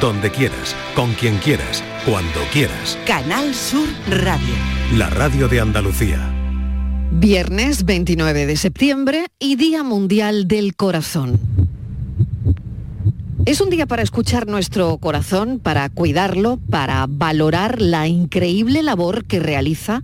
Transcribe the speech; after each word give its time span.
donde 0.00 0.30
quieras, 0.30 0.74
con 0.94 1.12
quien 1.14 1.38
quieras, 1.38 1.82
cuando 2.04 2.40
quieras. 2.52 2.98
Canal 3.06 3.54
Sur 3.54 3.88
Radio. 4.08 4.54
La 4.94 5.08
radio 5.08 5.48
de 5.48 5.60
Andalucía. 5.60 6.32
Viernes 7.12 7.84
29 7.84 8.46
de 8.46 8.56
septiembre 8.56 9.26
y 9.38 9.56
Día 9.56 9.82
Mundial 9.82 10.48
del 10.48 10.76
Corazón. 10.76 11.40
Es 13.46 13.60
un 13.60 13.70
día 13.70 13.86
para 13.86 14.02
escuchar 14.02 14.48
nuestro 14.48 14.98
corazón, 14.98 15.60
para 15.60 15.88
cuidarlo, 15.88 16.58
para 16.68 17.06
valorar 17.08 17.80
la 17.80 18.08
increíble 18.08 18.82
labor 18.82 19.24
que 19.24 19.40
realiza 19.40 20.02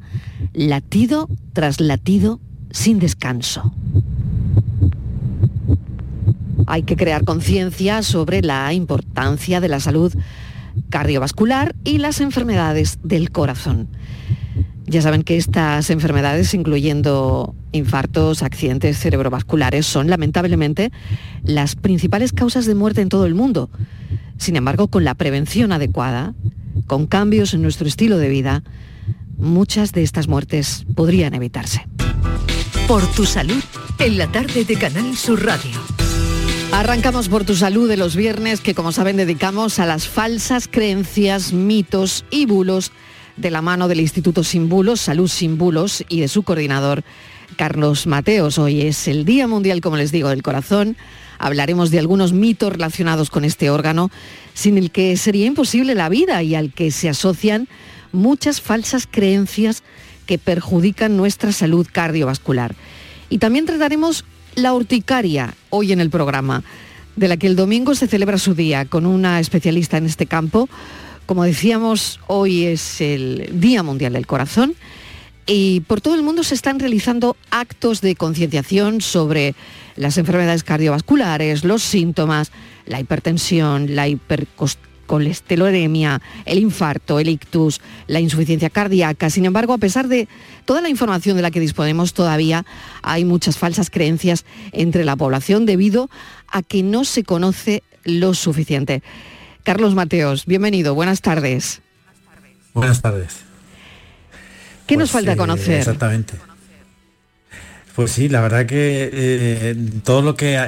latido 0.53 1.29
tras 1.53 1.81
latido 1.81 2.41
sin 2.71 2.99
descanso. 2.99 3.75
Hay 6.73 6.85
que 6.85 6.97
crear 6.97 7.27
conciencia 7.27 8.03
sobre 8.03 8.41
la 8.41 8.73
importancia 8.73 9.61
de 9.61 9.69
la 9.69 9.79
salud 9.79 10.11
cardiovascular 10.89 11.75
y 11.85 11.99
las 11.99 12.23
enfermedades 12.23 12.99
del 13.03 13.31
corazón. 13.31 13.89
Ya 14.87 15.03
saben 15.03 15.23
que 15.23 15.37
estas 15.37 15.91
enfermedades, 15.91 16.55
incluyendo 16.55 17.55
infartos, 17.73 18.43
accidentes 18.43 18.99
cerebrovasculares, 18.99 19.85
son 19.85 20.09
lamentablemente 20.09 20.93
las 21.45 21.77
principales 21.77 22.33
causas 22.33 22.65
de 22.65 22.75
muerte 22.75 23.03
en 23.03 23.11
todo 23.11 23.27
el 23.27 23.35
mundo. 23.35 23.69
Sin 24.39 24.57
embargo, 24.57 24.89
con 24.89 25.05
la 25.05 25.15
prevención 25.15 25.73
adecuada, 25.73 26.33
con 26.87 27.07
cambios 27.07 27.53
en 27.53 27.61
nuestro 27.61 27.87
estilo 27.87 28.17
de 28.17 28.31
vida, 28.31 28.63
muchas 29.37 29.93
de 29.93 30.05
estas 30.05 30.27
muertes 30.27 30.87
podrían 30.95 31.35
evitarse. 31.35 31.87
Por 32.89 33.07
tu 33.09 33.27
salud, 33.27 33.63
en 33.99 34.17
la 34.17 34.33
tarde 34.33 34.65
de 34.65 34.77
Canal 34.77 35.15
Sur 35.19 35.45
Radio. 35.45 35.82
Arrancamos 36.83 37.29
por 37.29 37.45
tu 37.45 37.55
salud 37.55 37.89
de 37.89 37.97
los 37.97 38.17
viernes 38.17 38.61
que 38.61 38.75
como 38.75 38.91
saben 38.91 39.17
dedicamos 39.17 39.79
a 39.79 39.87
las 39.87 40.09
falsas 40.09 40.67
creencias, 40.67 41.53
mitos 41.53 42.25
y 42.29 42.45
bulos 42.45 42.91
de 43.37 43.53
la 43.53 43.63
mano 43.63 43.87
del 43.87 44.01
Instituto 44.01 44.43
Sin 44.43 44.69
Bulos, 44.69 45.01
Salud 45.01 45.29
Sin 45.29 45.59
Bulos 45.59 46.03
y 46.09 46.19
de 46.19 46.27
su 46.27 46.43
coordinador 46.43 47.05
Carlos 47.57 48.09
Mateos. 48.09 48.59
Hoy 48.59 48.81
es 48.81 49.07
el 49.07 49.25
Día 49.25 49.47
Mundial, 49.47 49.81
como 49.81 49.97
les 49.97 50.11
digo, 50.11 50.29
del 50.29 50.43
Corazón. 50.43 50.97
Hablaremos 51.39 51.93
de 51.93 52.01
algunos 52.01 52.33
mitos 52.33 52.73
relacionados 52.73 53.31
con 53.31 53.45
este 53.45 53.71
órgano, 53.71 54.11
sin 54.53 54.77
el 54.77 54.91
que 54.91 55.17
sería 55.17 55.47
imposible 55.47 55.95
la 55.95 56.09
vida 56.09 56.43
y 56.43 56.57
al 56.57 56.73
que 56.73 56.91
se 56.91 57.09
asocian 57.09 57.69
muchas 58.11 58.61
falsas 58.61 59.07
creencias 59.09 59.85
que 60.27 60.37
perjudican 60.37 61.17
nuestra 61.17 61.53
salud 61.53 61.87
cardiovascular. 61.93 62.75
Y 63.31 63.39
también 63.39 63.67
trataremos 63.67 64.25
la 64.55 64.75
urticaria 64.75 65.55
hoy 65.71 65.93
en 65.93 66.01
el 66.01 66.11
programa, 66.11 66.63
de 67.17 67.29
la 67.29 67.37
que 67.37 67.47
el 67.47 67.57
domingo 67.57 67.95
se 67.95 68.07
celebra 68.07 68.39
su 68.39 68.55
día 68.55 68.85
con 68.85 69.07
una 69.07 69.41
especialista 69.41 69.97
en 69.99 70.07
este 70.07 70.27
campo. 70.27 70.69
Como 71.27 71.45
decíamos, 71.45 72.21
hoy 72.27 72.65
es 72.65 73.01
el 73.01 73.51
Día 73.55 73.83
Mundial 73.83 74.15
del 74.15 74.27
Corazón 74.27 74.75
y 75.47 75.81
por 75.81 76.01
todo 76.01 76.15
el 76.15 76.23
mundo 76.23 76.43
se 76.43 76.55
están 76.55 76.79
realizando 76.79 77.37
actos 77.51 78.01
de 78.01 78.15
concienciación 78.15 79.01
sobre 79.01 79.55
las 79.97 80.17
enfermedades 80.19 80.65
cardiovasculares, 80.65 81.65
los 81.65 81.83
síntomas, 81.83 82.53
la 82.87 83.01
hipertensión, 83.01 83.95
la 83.95 84.09
hipercolesterolemia, 85.13 86.23
el 86.45 86.59
infarto, 86.59 87.21
el 87.21 87.29
ictus, 87.29 87.81
la 88.07 88.21
insuficiencia 88.21 88.71
cardíaca. 88.71 89.31
Sin 89.31 89.45
embargo, 89.45 89.73
a 89.75 89.79
pesar 89.79 90.09
de 90.09 90.29
toda 90.65 90.81
la 90.81 90.89
información 90.89 91.37
de 91.37 91.43
la 91.43 91.51
que 91.51 91.61
disponemos, 91.61 92.15
todavía 92.15 92.65
hay 93.03 93.25
muchas 93.25 93.59
falsas 93.59 93.91
creencias 93.91 94.45
entre 94.73 95.05
la 95.05 95.17
población 95.17 95.67
debido 95.67 96.09
a 96.49 96.63
que 96.63 96.83
no 96.83 97.05
se 97.05 97.25
conoce 97.25 97.83
lo 98.05 98.35
suficiente. 98.35 99.03
Carlos 99.65 99.95
Mateos, 99.95 100.47
bienvenido, 100.47 100.95
buenas 100.95 101.21
tardes. 101.21 101.83
Buenas 102.75 103.03
tardes. 103.03 103.41
¿Qué 104.87 104.97
nos 104.97 105.11
falta 105.11 105.35
eh, 105.35 105.37
conocer? 105.37 105.79
exactamente. 105.79 106.35
Pues 107.95 108.11
sí, 108.11 108.31
la 108.31 108.41
verdad 108.41 108.65
que 108.65 109.11
eh, 109.13 109.77
todo 110.03 110.23
lo 110.23 110.35
que 110.35 110.59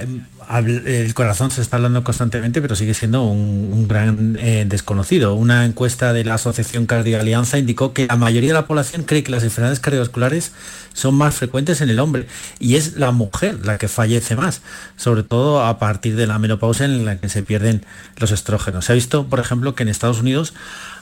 el 0.50 1.14
corazón 1.14 1.50
se 1.50 1.60
está 1.60 1.76
hablando 1.76 2.04
constantemente, 2.04 2.60
pero 2.60 2.76
sigue 2.76 2.94
siendo 2.94 3.24
un, 3.24 3.86
gran 3.88 4.36
eh, 4.40 4.64
desconocido. 4.68 5.34
Una 5.34 5.64
encuesta 5.64 6.12
de 6.12 6.24
la 6.24 6.34
Asociación 6.34 6.86
Alianza 6.90 7.58
indicó 7.58 7.92
que 7.92 8.06
la 8.06 8.16
mayoría 8.16 8.50
de 8.50 8.54
la 8.54 8.66
población 8.66 9.04
cree 9.04 9.22
que 9.22 9.30
las 9.30 9.42
enfermedades 9.42 9.80
cardiovasculares 9.80 10.52
son 10.94 11.16
más 11.16 11.34
frecuentes 11.34 11.80
en 11.80 11.90
el 11.90 11.98
hombre 11.98 12.26
y 12.58 12.76
es 12.76 12.96
la 12.96 13.10
mujer 13.10 13.58
la 13.64 13.78
que 13.78 13.88
fallece 13.88 14.36
más, 14.36 14.62
sobre 14.96 15.22
todo 15.22 15.64
a 15.64 15.78
partir 15.78 16.16
de 16.16 16.26
la 16.26 16.38
menopausia 16.38 16.86
en 16.86 17.04
la 17.04 17.18
que 17.18 17.28
se 17.28 17.42
pierden 17.42 17.84
los 18.16 18.30
estrógenos. 18.30 18.86
Se 18.86 18.92
ha 18.92 18.94
visto, 18.94 19.26
por 19.26 19.40
ejemplo, 19.40 19.74
que 19.74 19.82
en 19.82 19.88
Estados 19.88 20.20
Unidos 20.20 20.54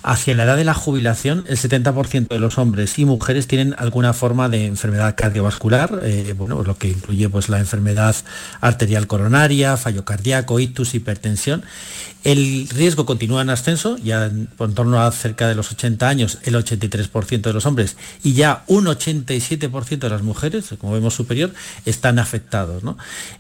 hacia 0.02 0.34
la 0.34 0.44
edad 0.44 0.56
de 0.56 0.64
la 0.64 0.74
jubilación, 0.74 1.44
el 1.46 1.56
70% 1.56 2.28
de 2.28 2.38
los 2.38 2.58
hombres 2.58 2.98
y 2.98 3.04
mujeres 3.04 3.46
tienen 3.46 3.74
alguna 3.78 4.12
forma 4.12 4.48
de 4.48 4.66
enfermedad 4.66 5.14
cardiovascular, 5.16 6.00
eh, 6.02 6.34
bueno, 6.36 6.62
lo 6.62 6.76
que 6.76 6.88
incluye 6.88 7.28
pues, 7.28 7.48
la 7.48 7.58
enfermedad 7.58 8.16
arterial 8.60 9.06
coronaria, 9.06 9.31
fallo 9.76 10.04
cardíaco, 10.04 10.60
ictus, 10.60 10.94
hipertensión. 10.94 11.62
El 12.24 12.68
riesgo 12.68 13.04
continúa 13.04 13.42
en 13.42 13.50
ascenso, 13.50 13.96
ya 13.98 14.26
en, 14.26 14.46
torno 14.46 15.02
a 15.02 15.10
cerca 15.10 15.48
de 15.48 15.56
los 15.56 15.72
80 15.72 16.08
años, 16.08 16.38
el 16.44 16.54
83% 16.54 17.40
de 17.40 17.52
los 17.52 17.66
hombres 17.66 17.96
y 18.22 18.34
ya 18.34 18.62
un 18.68 18.84
87% 18.84 19.98
de 19.98 20.08
las 20.08 20.22
mujeres, 20.22 20.66
como 20.78 20.92
vemos 20.92 21.14
superior, 21.14 21.52
están 21.84 22.20
afectados. 22.20 22.84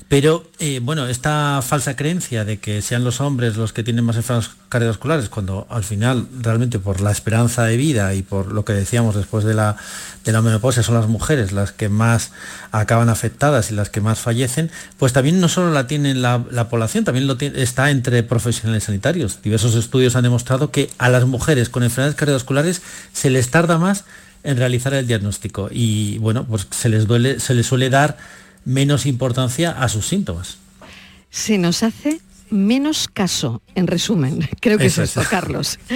Pero 0.08 0.44
eh, 0.58 0.80
bueno, 0.82 1.06
esta 1.06 1.60
falsa 1.62 1.94
creencia 1.94 2.44
de 2.44 2.58
que 2.58 2.82
sean 2.82 3.04
los 3.04 3.20
hombres 3.20 3.56
los 3.56 3.72
que 3.72 3.84
tienen 3.84 4.04
más 4.04 4.16
enfermedades 4.16 4.50
cardiovasculares, 4.68 5.28
cuando 5.28 5.66
al 5.70 5.84
final 5.84 6.26
realmente 6.40 6.80
por 6.80 7.00
la 7.00 7.12
esperanza 7.12 7.64
de 7.64 7.76
vida 7.76 8.14
y 8.14 8.22
por 8.22 8.50
lo 8.50 8.64
que 8.64 8.72
decíamos 8.72 9.14
después 9.14 9.44
de 9.44 9.54
la, 9.54 9.76
de 10.24 10.32
la 10.32 10.42
menopausia 10.42 10.82
son 10.82 10.96
las 10.96 11.06
mujeres 11.06 11.52
las 11.52 11.70
que 11.70 11.88
más 11.88 12.32
acaban 12.72 13.08
afectadas 13.10 13.70
y 13.70 13.74
las 13.74 13.90
que 13.90 14.00
más 14.00 14.18
fallecen, 14.18 14.70
pues 14.98 15.12
también 15.12 15.40
no 15.40 15.48
solo 15.48 15.70
la 15.70 15.81
tiene 15.86 16.14
la, 16.14 16.68
población, 16.68 17.04
también 17.04 17.26
lo 17.26 17.36
está 17.38 17.90
entre 17.90 18.22
profesionales 18.22 18.84
sanitarios. 18.84 19.40
Diversos 19.42 19.74
estudios 19.74 20.16
han 20.16 20.22
demostrado 20.22 20.70
que 20.70 20.90
a 20.98 21.08
las 21.08 21.26
mujeres 21.26 21.68
con 21.68 21.82
enfermedades 21.82 22.16
cardiovasculares 22.16 22.82
se 23.12 23.30
les 23.30 23.50
tarda 23.50 23.78
más 23.78 24.04
en 24.44 24.56
realizar 24.56 24.94
el 24.94 25.06
diagnóstico 25.06 25.68
y 25.70 26.18
bueno, 26.18 26.44
pues 26.44 26.66
se 26.70 26.88
les 26.88 27.06
duele, 27.06 27.40
se 27.40 27.54
les 27.54 27.66
suele 27.66 27.90
dar 27.90 28.16
menos 28.64 29.06
importancia 29.06 29.70
a 29.70 29.88
sus 29.88 30.06
síntomas. 30.06 30.58
Se 31.30 31.58
nos 31.58 31.82
hace 31.82 32.20
menos 32.50 33.08
caso, 33.08 33.62
en 33.74 33.86
resumen. 33.86 34.48
Creo 34.60 34.78
que 34.78 34.86
es 34.86 34.98
esto, 34.98 35.22
Carlos. 35.28 35.78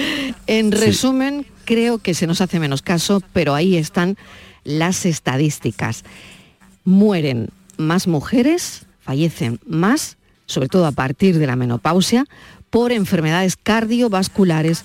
En 0.47 0.71
resumen, 0.71 1.45
creo 1.65 1.97
que 1.97 2.13
se 2.13 2.25
nos 2.25 2.39
hace 2.39 2.61
menos 2.61 2.81
caso, 2.81 3.21
pero 3.33 3.53
ahí 3.53 3.75
están 3.75 4.17
las 4.63 5.05
estadísticas. 5.05 6.05
Mueren 6.85 7.49
más 7.75 8.07
mujeres, 8.07 8.86
fallecen 9.07 9.61
más, 9.65 10.17
sobre 10.47 10.67
todo 10.67 10.85
a 10.85 10.91
partir 10.91 11.39
de 11.39 11.47
la 11.47 11.55
menopausia, 11.55 12.25
por 12.69 12.91
enfermedades 12.91 13.55
cardiovasculares 13.55 14.83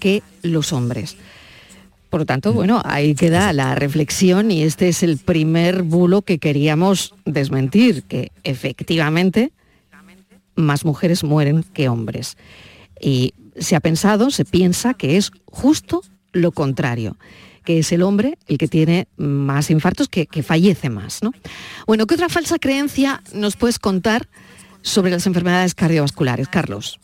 que 0.00 0.24
los 0.42 0.72
hombres. 0.72 1.16
Por 2.10 2.22
lo 2.22 2.26
tanto, 2.26 2.52
bueno, 2.52 2.82
ahí 2.84 3.14
queda 3.14 3.52
la 3.52 3.76
reflexión 3.76 4.50
y 4.50 4.64
este 4.64 4.88
es 4.88 5.04
el 5.04 5.18
primer 5.18 5.84
bulo 5.84 6.22
que 6.22 6.40
queríamos 6.40 7.14
desmentir, 7.24 8.02
que 8.02 8.32
efectivamente 8.42 9.52
más 10.56 10.84
mujeres 10.84 11.22
mueren 11.22 11.62
que 11.72 11.88
hombres. 11.88 12.36
Y 13.00 13.34
se 13.56 13.76
ha 13.76 13.80
pensado, 13.80 14.32
se 14.32 14.44
piensa 14.44 14.94
que 14.94 15.16
es 15.16 15.30
justo 15.44 16.02
lo 16.32 16.50
contrario 16.50 17.16
que 17.64 17.78
es 17.78 17.92
el 17.92 18.02
hombre 18.02 18.38
el 18.46 18.58
que 18.58 18.68
tiene 18.68 19.08
más 19.16 19.70
infartos, 19.70 20.08
que, 20.08 20.26
fallece 20.42 20.90
más. 20.90 21.22
¿no? 21.22 21.32
Bueno, 21.86 22.06
¿qué 22.06 22.14
otra 22.14 22.28
falsa 22.28 22.58
creencia 22.58 23.22
nos 23.32 23.56
puedes 23.56 23.78
contar 23.78 24.28
sobre 24.82 25.10
las 25.10 25.26
enfermedades 25.26 25.74
cardiovasculares, 25.74 26.48
Carlos? 26.48 26.98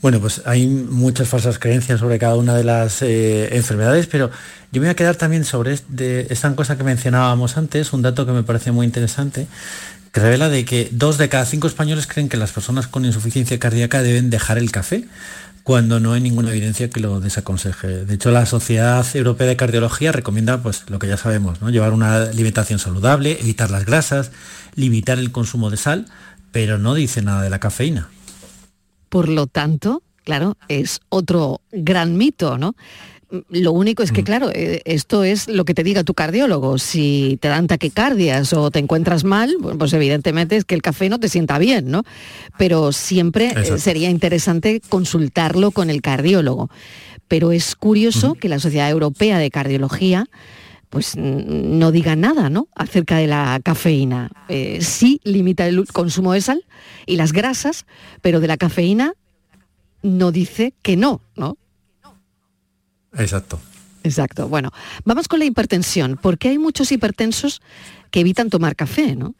Bueno, 0.00 0.20
pues 0.20 0.42
hay 0.44 0.66
muchas 0.68 1.28
falsas 1.28 1.58
creencias 1.58 1.98
sobre 1.98 2.20
cada 2.20 2.36
una 2.36 2.54
de 2.54 2.62
las 2.62 3.02
eh, 3.02 3.56
enfermedades, 3.56 4.06
pero 4.06 4.30
yo 4.70 4.80
me 4.80 4.86
voy 4.86 4.92
a 4.92 4.94
quedar 4.94 5.16
también 5.16 5.44
sobre 5.44 5.72
esta 5.72 6.54
cosa 6.54 6.78
que 6.78 6.84
mencionábamos 6.84 7.56
antes, 7.56 7.92
un 7.92 8.02
dato 8.02 8.24
que 8.24 8.30
me 8.30 8.44
parece 8.44 8.70
muy 8.70 8.86
interesante, 8.86 9.48
que 10.12 10.20
revela 10.20 10.48
de 10.48 10.64
que 10.64 10.88
dos 10.92 11.18
de 11.18 11.28
cada 11.28 11.44
cinco 11.46 11.66
españoles 11.66 12.06
creen 12.06 12.28
que 12.28 12.36
las 12.36 12.52
personas 12.52 12.86
con 12.86 13.04
insuficiencia 13.04 13.58
cardíaca 13.58 14.02
deben 14.02 14.30
dejar 14.30 14.58
el 14.58 14.70
café 14.70 15.04
cuando 15.68 16.00
no 16.00 16.14
hay 16.14 16.22
ninguna 16.22 16.48
evidencia 16.48 16.88
que 16.88 16.98
lo 16.98 17.20
desaconseje. 17.20 18.06
De 18.06 18.14
hecho, 18.14 18.30
la 18.30 18.46
Sociedad 18.46 19.04
Europea 19.14 19.46
de 19.46 19.56
Cardiología 19.56 20.12
recomienda 20.12 20.62
pues, 20.62 20.88
lo 20.88 20.98
que 20.98 21.08
ya 21.08 21.18
sabemos, 21.18 21.60
¿no? 21.60 21.68
llevar 21.68 21.92
una 21.92 22.22
alimentación 22.22 22.78
saludable, 22.78 23.38
evitar 23.38 23.70
las 23.70 23.84
grasas, 23.84 24.30
limitar 24.76 25.18
el 25.18 25.30
consumo 25.30 25.68
de 25.68 25.76
sal, 25.76 26.06
pero 26.52 26.78
no 26.78 26.94
dice 26.94 27.20
nada 27.20 27.42
de 27.42 27.50
la 27.50 27.58
cafeína. 27.58 28.08
Por 29.10 29.28
lo 29.28 29.46
tanto, 29.46 30.02
claro, 30.24 30.56
es 30.68 31.00
otro 31.10 31.60
gran 31.70 32.16
mito, 32.16 32.56
¿no? 32.56 32.74
Lo 33.50 33.72
único 33.72 34.02
es 34.02 34.10
que, 34.10 34.22
mm. 34.22 34.24
claro, 34.24 34.50
eh, 34.54 34.80
esto 34.86 35.22
es 35.22 35.48
lo 35.48 35.64
que 35.64 35.74
te 35.74 35.84
diga 35.84 36.02
tu 36.02 36.14
cardiólogo. 36.14 36.78
Si 36.78 37.38
te 37.40 37.48
dan 37.48 37.66
taquicardias 37.66 38.52
o 38.54 38.70
te 38.70 38.78
encuentras 38.78 39.24
mal, 39.24 39.54
pues 39.78 39.92
evidentemente 39.92 40.56
es 40.56 40.64
que 40.64 40.74
el 40.74 40.82
café 40.82 41.08
no 41.08 41.20
te 41.20 41.28
sienta 41.28 41.58
bien, 41.58 41.90
¿no? 41.90 42.04
Pero 42.56 42.92
siempre 42.92 43.52
eh, 43.54 43.78
sería 43.78 44.08
interesante 44.08 44.80
consultarlo 44.88 45.70
con 45.72 45.90
el 45.90 46.00
cardiólogo. 46.00 46.70
Pero 47.28 47.52
es 47.52 47.76
curioso 47.76 48.34
que 48.34 48.48
la 48.48 48.58
Sociedad 48.58 48.88
Europea 48.88 49.38
de 49.38 49.50
Cardiología 49.50 50.28
pues 50.88 51.16
no 51.16 51.92
diga 51.92 52.16
nada 52.16 52.48
¿no? 52.48 52.68
acerca 52.74 53.18
de 53.18 53.26
la 53.26 53.60
cafeína. 53.62 54.30
Eh, 54.48 54.78
sí 54.80 55.20
limita 55.22 55.66
el 55.66 55.86
consumo 55.86 56.32
de 56.32 56.40
sal 56.40 56.64
y 57.04 57.16
las 57.16 57.32
grasas, 57.32 57.84
pero 58.22 58.40
de 58.40 58.46
la 58.46 58.56
cafeína 58.56 59.12
no 60.02 60.32
dice 60.32 60.72
que 60.80 60.96
no, 60.96 61.20
¿no? 61.36 61.58
Exacto. 63.18 63.60
Exacto. 64.04 64.48
Bueno, 64.48 64.70
vamos 65.04 65.28
con 65.28 65.38
la 65.38 65.44
hipertensión, 65.44 66.18
porque 66.20 66.48
hay 66.48 66.58
muchos 66.58 66.92
hipertensos 66.92 67.60
que 68.10 68.20
evitan 68.20 68.48
tomar 68.48 68.76
café, 68.76 69.16
¿no? 69.16 69.34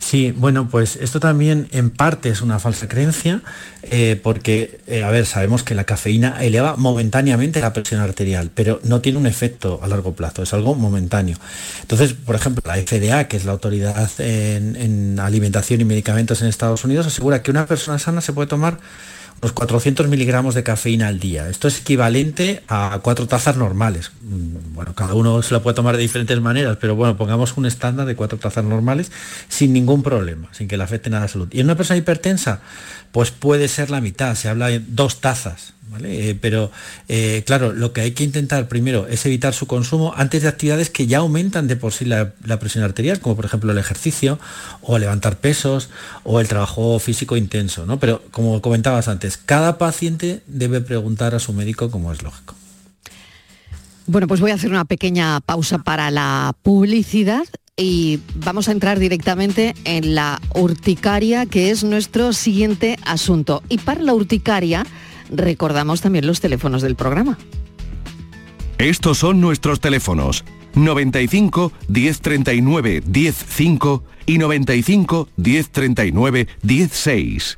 Sí, 0.00 0.32
bueno, 0.34 0.68
pues 0.70 0.96
esto 0.96 1.18
también 1.18 1.68
en 1.72 1.90
parte 1.90 2.28
es 2.28 2.40
una 2.40 2.60
falsa 2.60 2.88
creencia, 2.88 3.42
eh, 3.82 4.18
porque, 4.22 4.80
eh, 4.86 5.02
a 5.02 5.10
ver, 5.10 5.26
sabemos 5.26 5.64
que 5.64 5.74
la 5.74 5.84
cafeína 5.84 6.36
eleva 6.40 6.76
momentáneamente 6.76 7.60
la 7.60 7.72
presión 7.72 8.00
arterial, 8.00 8.50
pero 8.54 8.80
no 8.84 9.00
tiene 9.00 9.18
un 9.18 9.26
efecto 9.26 9.80
a 9.82 9.88
largo 9.88 10.14
plazo, 10.14 10.44
es 10.44 10.54
algo 10.54 10.76
momentáneo. 10.76 11.36
Entonces, 11.82 12.14
por 12.14 12.36
ejemplo, 12.36 12.62
la 12.64 12.76
FDA, 12.76 13.26
que 13.26 13.36
es 13.36 13.44
la 13.44 13.52
autoridad 13.52 14.08
en 14.18 15.18
alimentación 15.18 15.80
y 15.80 15.84
medicamentos 15.84 16.40
en 16.42 16.48
Estados 16.48 16.84
Unidos, 16.84 17.06
asegura 17.06 17.42
que 17.42 17.50
una 17.50 17.66
persona 17.66 17.98
sana 17.98 18.20
se 18.20 18.32
puede 18.32 18.46
tomar 18.46 18.78
los 19.40 19.52
400 19.52 20.08
miligramos 20.08 20.54
de 20.54 20.62
cafeína 20.62 21.08
al 21.08 21.20
día. 21.20 21.48
Esto 21.48 21.68
es 21.68 21.80
equivalente 21.80 22.62
a 22.68 22.98
cuatro 23.02 23.26
tazas 23.26 23.56
normales. 23.56 24.10
Mm, 24.22 24.74
bueno, 24.74 24.94
cada 24.94 25.14
uno 25.14 25.42
se 25.42 25.54
lo 25.54 25.62
puede 25.62 25.76
tomar 25.76 25.96
de 25.96 26.02
diferentes 26.02 26.40
maneras, 26.40 26.78
pero 26.80 26.96
bueno, 26.96 27.16
pongamos 27.16 27.56
un 27.56 27.66
estándar 27.66 28.06
de 28.06 28.16
cuatro 28.16 28.38
tazas 28.38 28.64
normales 28.64 29.12
sin 29.48 29.72
ningún 29.72 30.02
problema, 30.02 30.48
sin 30.52 30.66
que 30.66 30.76
le 30.76 30.84
afecte 30.84 31.10
nada 31.10 31.22
a 31.22 31.26
la 31.26 31.32
salud. 31.32 31.48
Y 31.52 31.60
en 31.60 31.66
una 31.66 31.76
persona 31.76 31.98
hipertensa, 31.98 32.60
pues 33.12 33.30
puede 33.30 33.68
ser 33.68 33.90
la 33.90 34.00
mitad, 34.00 34.34
se 34.34 34.48
habla 34.48 34.68
de 34.68 34.80
dos 34.80 35.20
tazas 35.20 35.74
eh, 36.04 36.36
pero 36.40 36.70
eh, 37.08 37.42
claro, 37.46 37.72
lo 37.72 37.92
que 37.92 38.02
hay 38.02 38.12
que 38.12 38.24
intentar 38.24 38.68
primero 38.68 39.06
es 39.06 39.24
evitar 39.26 39.54
su 39.54 39.66
consumo 39.66 40.12
antes 40.16 40.42
de 40.42 40.48
actividades 40.48 40.90
que 40.90 41.06
ya 41.06 41.18
aumentan 41.18 41.68
de 41.68 41.76
por 41.76 41.92
sí 41.92 42.04
la, 42.04 42.32
presión 42.58 42.84
arterial, 42.84 43.20
como 43.20 43.36
por 43.36 43.44
ejemplo 43.44 43.72
el 43.72 43.78
ejercicio 43.78 44.38
o 44.82 44.98
levantar 44.98 45.38
pesos 45.38 45.90
o 46.24 46.40
el 46.40 46.48
trabajo 46.48 46.98
físico 46.98 47.36
intenso. 47.36 47.86
Pero 48.00 48.22
como 48.30 48.60
comentabas 48.60 49.08
antes, 49.08 49.36
cada 49.36 49.78
paciente 49.78 50.42
debe 50.46 50.80
preguntar 50.80 51.34
a 51.34 51.38
su 51.38 51.52
médico 51.52 51.90
como 51.90 52.12
es 52.12 52.22
lógico. 52.22 52.54
Bueno, 54.06 54.26
pues 54.26 54.40
voy 54.40 54.52
a 54.52 54.54
hacer 54.54 54.70
una 54.70 54.86
pequeña 54.86 55.40
pausa 55.40 55.78
para 55.78 56.10
la 56.10 56.54
publicidad 56.62 57.44
y 57.78 58.18
vamos 58.34 58.68
a 58.68 58.72
entrar 58.72 58.98
directamente 58.98 59.74
en 59.84 60.16
la 60.16 60.40
urticaria, 60.54 61.46
que 61.46 61.70
es 61.70 61.84
nuestro 61.84 62.32
siguiente 62.32 62.98
asunto. 63.04 63.62
Y 63.68 63.78
para 63.78 64.02
la 64.02 64.14
urticaria, 64.14 64.84
recordamos 65.30 66.00
también 66.00 66.26
los 66.26 66.40
teléfonos 66.40 66.82
del 66.82 66.96
programa. 66.96 67.38
Estos 68.78 69.18
son 69.18 69.40
nuestros 69.40 69.80
teléfonos 69.80 70.44
95 70.74 71.72
1039 71.88 73.02
105 73.12 74.04
y 74.26 74.38
95 74.38 75.28
1039 75.36 76.48
16. 76.62 77.57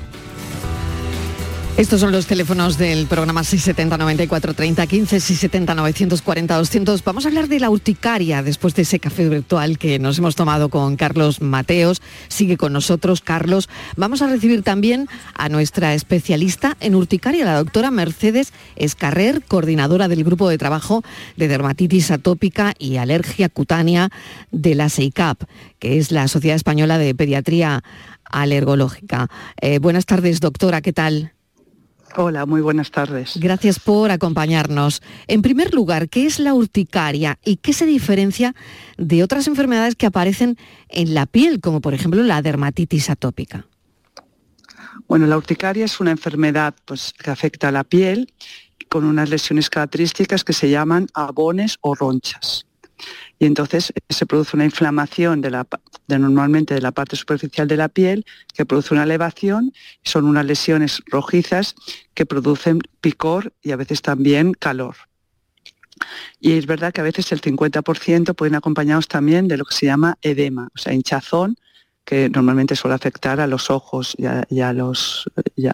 Estos 1.77 2.01
son 2.01 2.11
los 2.11 2.27
teléfonos 2.27 2.77
del 2.77 3.07
programa 3.07 3.43
670 3.43 3.97
94 3.97 4.53
30 4.53 4.87
15, 4.87 5.19
670 5.19 5.73
940 5.73 6.57
200. 6.57 7.03
Vamos 7.03 7.25
a 7.25 7.29
hablar 7.29 7.47
de 7.47 7.59
la 7.59 7.69
urticaria 7.69 8.43
después 8.43 8.75
de 8.75 8.83
ese 8.83 8.99
café 8.99 9.27
virtual 9.29 9.79
que 9.79 9.97
nos 9.97 10.19
hemos 10.19 10.35
tomado 10.35 10.69
con 10.69 10.95
Carlos 10.95 11.41
Mateos. 11.41 12.01
Sigue 12.27 12.57
con 12.57 12.73
nosotros 12.73 13.21
Carlos. 13.21 13.67
Vamos 13.95 14.21
a 14.21 14.27
recibir 14.27 14.61
también 14.63 15.07
a 15.33 15.49
nuestra 15.49 15.95
especialista 15.95 16.75
en 16.81 16.93
urticaria, 16.93 17.45
la 17.45 17.57
doctora 17.57 17.89
Mercedes 17.89 18.53
Escarrer, 18.75 19.41
coordinadora 19.47 20.07
del 20.07 20.23
grupo 20.23 20.49
de 20.49 20.59
trabajo 20.59 21.03
de 21.37 21.47
dermatitis 21.47 22.11
atópica 22.11 22.73
y 22.77 22.97
alergia 22.97 23.49
cutánea 23.49 24.09
de 24.51 24.75
la 24.75 24.89
SEICAP, 24.89 25.43
que 25.79 25.97
es 25.97 26.11
la 26.11 26.27
Sociedad 26.27 26.57
Española 26.57 26.97
de 26.97 27.15
Pediatría 27.15 27.81
Alergológica. 28.25 29.29
Eh, 29.61 29.79
buenas 29.79 30.05
tardes, 30.05 30.41
doctora, 30.41 30.81
¿qué 30.81 30.93
tal? 30.93 31.33
Hola, 32.15 32.45
muy 32.45 32.61
buenas 32.61 32.91
tardes. 32.91 33.37
Gracias 33.37 33.79
por 33.79 34.11
acompañarnos. 34.11 35.01
En 35.27 35.41
primer 35.41 35.73
lugar, 35.73 36.09
¿qué 36.09 36.25
es 36.25 36.39
la 36.39 36.53
urticaria 36.53 37.39
y 37.43 37.57
qué 37.57 37.73
se 37.73 37.85
diferencia 37.85 38.53
de 38.97 39.23
otras 39.23 39.47
enfermedades 39.47 39.95
que 39.95 40.05
aparecen 40.05 40.57
en 40.89 41.13
la 41.13 41.25
piel, 41.25 41.61
como 41.61 41.79
por 41.79 41.93
ejemplo 41.93 42.21
la 42.23 42.41
dermatitis 42.41 43.09
atópica? 43.09 43.65
Bueno, 45.07 45.25
la 45.25 45.37
urticaria 45.37 45.85
es 45.85 45.99
una 45.99 46.11
enfermedad 46.11 46.75
pues, 46.85 47.13
que 47.13 47.31
afecta 47.31 47.69
a 47.69 47.71
la 47.71 47.83
piel 47.83 48.33
con 48.89 49.05
unas 49.05 49.29
lesiones 49.29 49.69
características 49.69 50.43
que 50.43 50.53
se 50.53 50.69
llaman 50.69 51.07
abones 51.13 51.77
o 51.81 51.95
ronchas 51.95 52.65
y 53.41 53.47
entonces 53.47 53.91
se 54.07 54.25
produce 54.27 54.55
una 54.55 54.65
inflamación 54.65 55.41
de, 55.41 55.49
normalmente 56.19 56.75
de 56.75 56.81
la 56.81 56.91
parte 56.91 57.15
superficial 57.15 57.67
de 57.67 57.75
la 57.75 57.89
piel 57.89 58.23
que 58.53 58.67
produce 58.67 58.93
una 58.93 59.01
elevación, 59.01 59.73
son 60.03 60.25
unas 60.25 60.45
lesiones 60.45 61.01
rojizas 61.07 61.73
que 62.13 62.27
producen 62.27 62.81
picor 63.01 63.51
y 63.63 63.71
a 63.71 63.77
veces 63.77 64.03
también 64.03 64.53
calor. 64.53 64.95
Y 66.39 66.51
es 66.51 66.67
verdad 66.67 66.93
que 66.93 67.01
a 67.01 67.03
veces 67.03 67.31
el 67.31 67.41
50% 67.41 68.35
pueden 68.35 68.53
acompañados 68.53 69.07
también 69.07 69.47
de 69.47 69.57
lo 69.57 69.65
que 69.65 69.73
se 69.73 69.87
llama 69.87 70.19
edema, 70.21 70.69
o 70.75 70.77
sea, 70.77 70.93
hinchazón, 70.93 71.55
que 72.05 72.29
normalmente 72.29 72.75
suele 72.75 72.93
afectar 72.93 73.39
a 73.39 73.47
los 73.47 73.71
ojos 73.71 74.15
y 74.19 74.27
a, 74.27 74.73
los, 74.73 75.27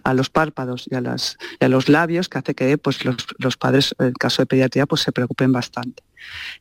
a 0.06 0.14
los, 0.14 0.30
párpados 0.30 0.88
y 0.90 0.96
a, 0.96 1.00
a, 1.00 1.68
los 1.68 1.90
labios, 1.90 2.30
que 2.30 2.38
hace 2.38 2.56
que 2.56 2.78
pues, 2.78 3.04
los, 3.04 3.18
los, 3.40 3.58
padres, 3.58 3.94
en 4.00 4.14
caso 4.14 4.42
de 4.42 4.46
pediatría, 4.46 4.86
pues, 4.86 5.02
se 5.02 5.12
preocupen 5.12 5.52
bastante. 5.52 6.07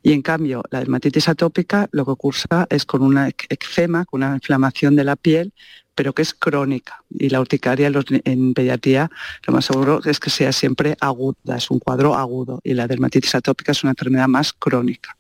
Y 0.03 0.13
en 0.13 0.23
cambio, 0.23 0.63
la 0.71 0.81
dermatitis 0.81 1.29
atópica 1.29 1.89
lo 1.93 2.05
que 2.05 2.15
cursa 2.15 2.67
es 2.71 2.85
con 2.85 3.03
una 3.03 3.29
eczema, 3.29 4.05
con 4.05 4.23
una 4.23 4.35
inflamación 4.35 4.97
de 4.97 5.05
la 5.05 5.17
piel, 5.17 5.53
pero 5.95 6.13
que 6.13 6.23
es 6.23 6.35
crónica. 6.35 7.03
Y 7.11 7.31
la 7.31 7.41
urticaria 7.41 7.91
en 8.25 8.55
pediatría 8.55 9.11
lo 9.47 9.53
más 9.53 9.65
seguro 9.65 10.01
es 10.05 10.21
que 10.21 10.31
sea 10.31 10.53
siempre 10.53 10.97
aguda, 11.01 11.57
es 11.57 11.71
un 11.71 11.79
cuadro 11.79 12.15
agudo. 12.15 12.61
Y 12.63 12.75
la 12.75 12.87
dermatitis 12.87 13.35
atópica 13.35 13.73
es 13.73 13.83
una 13.83 13.93
enfermedad 13.93 14.29
más 14.29 14.53
crónica. 14.53 15.17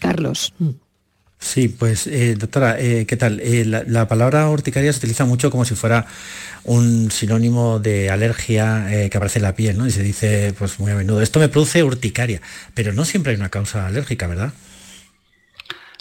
Carlos. 0.00 0.52
Sí, 1.42 1.68
pues 1.68 2.06
eh, 2.06 2.36
doctora, 2.36 2.78
eh, 2.78 3.04
¿qué 3.04 3.16
tal? 3.16 3.40
Eh, 3.40 3.64
la, 3.64 4.06
palabra 4.06 4.48
urticaria 4.48 4.92
se 4.92 5.00
utiliza 5.00 5.24
mucho 5.24 5.50
como 5.50 5.64
si 5.64 5.74
fuera 5.74 6.06
un 6.62 7.10
sinónimo 7.10 7.80
de 7.80 8.10
alergia 8.10 8.86
que 9.10 9.16
aparece 9.16 9.40
en 9.40 9.42
la 9.42 9.56
piel, 9.56 9.76
¿no? 9.76 9.86
Y 9.88 9.90
se 9.90 10.04
dice 10.04 10.54
pues 10.56 10.78
muy 10.78 10.92
a 10.92 10.94
menudo, 10.94 11.20
esto 11.20 11.40
me 11.40 11.48
produce 11.48 11.82
urticaria, 11.82 12.40
pero 12.74 12.92
no 12.92 13.04
siempre 13.04 13.32
hay 13.32 13.36
una 13.38 13.48
causa 13.48 13.88
alérgica, 13.88 14.28
¿verdad? 14.28 14.52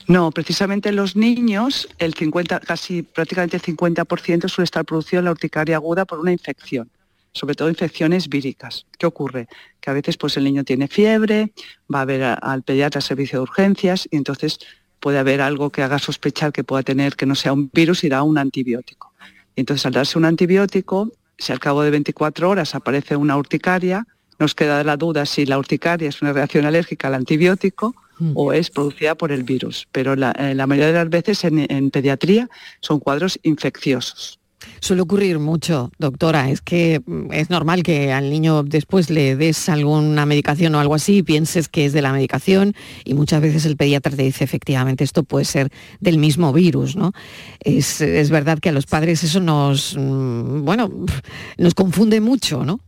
No, 0.08 0.30
precisamente 0.30 0.90
en 0.90 0.96
los 0.96 1.16
niños, 1.16 1.90
el 1.98 2.14
50, 2.14 2.60
casi 2.60 3.02
prácticamente 3.02 3.58
el 3.58 3.64
50% 3.64 4.48
suele 4.48 4.66
estar 4.66 4.86
producido 4.86 5.20
en 5.20 5.26
la 5.26 5.32
urticaria 5.32 5.76
aguda 5.76 6.06
por 6.06 6.20
una 6.20 6.32
infección 6.32 6.88
sobre 7.34 7.56
todo 7.56 7.70
infecciones 7.70 8.28
víricas. 8.28 8.86
¿Qué 8.98 9.06
ocurre? 9.06 9.48
Que 9.80 9.90
a 9.90 9.94
veces 9.94 10.18
pues, 10.18 10.36
el 10.36 10.44
niño 10.44 10.66
tiene 10.66 10.90
fiebre, 10.90 11.54
va 11.94 12.02
a 12.02 12.06
ver 12.06 12.24
al 12.24 12.64
pediatra 12.64 13.00
servicio 13.00 13.40
de 13.40 13.44
urgencias 13.44 14.08
y 14.12 14.18
entonces 14.18 14.60
puede 15.02 15.20
haber 15.20 15.42
algo 15.42 15.70
que 15.72 15.84
haga 15.84 16.00
sospechar 16.00 16.54
que 16.54 16.64
pueda 16.64 16.84
tener 16.84 17.18
que 17.18 17.26
no 17.26 17.36
sea 17.36 17.52
un 17.52 17.70
virus 17.74 18.06
y 18.06 18.10
da 18.10 18.24
un 18.24 18.38
antibiótico. 18.38 19.12
entonces 19.58 19.86
al 19.86 19.92
darse 19.92 20.18
un 20.18 20.24
antibiótico, 20.24 21.12
si 21.38 21.52
al 21.52 21.60
cabo 21.60 21.82
de 21.82 21.92
24 21.92 22.50
horas 22.50 22.76
aparece 22.76 23.18
una 23.18 23.36
urticaria, 23.36 24.08
nos 24.40 24.56
queda 24.56 24.84
la 24.84 24.96
duda 24.96 25.26
si 25.26 25.46
la 25.46 25.60
urticaria 25.60 26.08
es 26.08 26.22
una 26.22 26.32
reacción 26.34 26.66
alérgica 26.66 27.08
al 27.10 27.16
antibiótico 27.16 27.96
mm. 28.20 28.32
o 28.36 28.54
es 28.54 28.70
producida 28.70 29.16
por 29.16 29.32
el 29.32 29.44
virus. 29.44 29.88
Pero 29.92 30.16
la, 30.16 30.34
eh, 30.38 30.56
mayoría 30.56 30.88
de 30.88 30.94
las 30.94 31.10
veces 31.10 31.44
en 31.44 31.92
pediatría 31.92 32.50
son 32.80 33.00
cuadros 33.00 33.40
infecciosos. 33.44 34.41
Suele 34.80 35.02
ocurrir 35.02 35.40
mucho, 35.40 35.92
doctora. 35.98 36.50
Es 36.50 36.62
que 36.62 37.02
mm, 37.06 37.32
es 37.32 37.50
normal 37.50 37.84
que 37.84 38.12
al 38.12 38.30
niño 38.30 38.64
después 38.64 39.10
le 39.10 39.36
des 39.36 39.70
alguna 39.70 40.26
medicación 40.26 40.76
o 40.76 40.80
algo 40.80 40.96
así 40.96 41.18
y 41.18 41.24
pienses 41.24 41.70
que 41.70 41.86
es 41.86 41.94
de 41.94 42.02
la 42.02 42.12
medicación 42.12 42.76
y 43.06 43.14
muchas 43.14 43.42
veces 43.42 43.66
el 43.66 43.78
pediatra 43.78 44.16
te 44.16 44.24
dice 44.24 44.44
efectivamente 44.44 45.04
esto 45.04 45.24
puede 45.24 45.46
ser 45.46 45.72
del 46.00 46.18
mismo 46.18 46.54
virus, 46.54 46.96
¿no? 46.96 47.14
Es, 47.60 48.00
verdad 48.30 48.60
que 48.60 48.70
a 48.70 48.72
los 48.72 48.86
padres 48.86 49.24
eso 49.24 49.40
nos, 49.40 49.96
mm, 49.98 50.64
bueno, 50.64 50.90
nos 51.58 51.74
confunde 51.74 52.22
mucho, 52.22 52.64
¿no? 52.66 52.80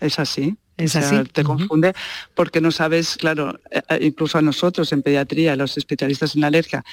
Es 0.00 0.18
así. 0.18 0.56
Es 0.76 0.94
así. 0.94 1.16
Te 1.32 1.42
confunde 1.42 1.94
porque 2.34 2.60
no 2.60 2.70
sabes, 2.70 3.16
claro, 3.16 3.58
eh, 3.70 3.80
eh, 3.88 3.98
incluso 4.02 4.36
a 4.36 4.42
nosotros 4.42 4.92
en 4.92 5.00
pediatría, 5.00 5.56
los 5.56 5.78
especialistas 5.78 6.36
en 6.36 6.44
alergia, 6.44 6.84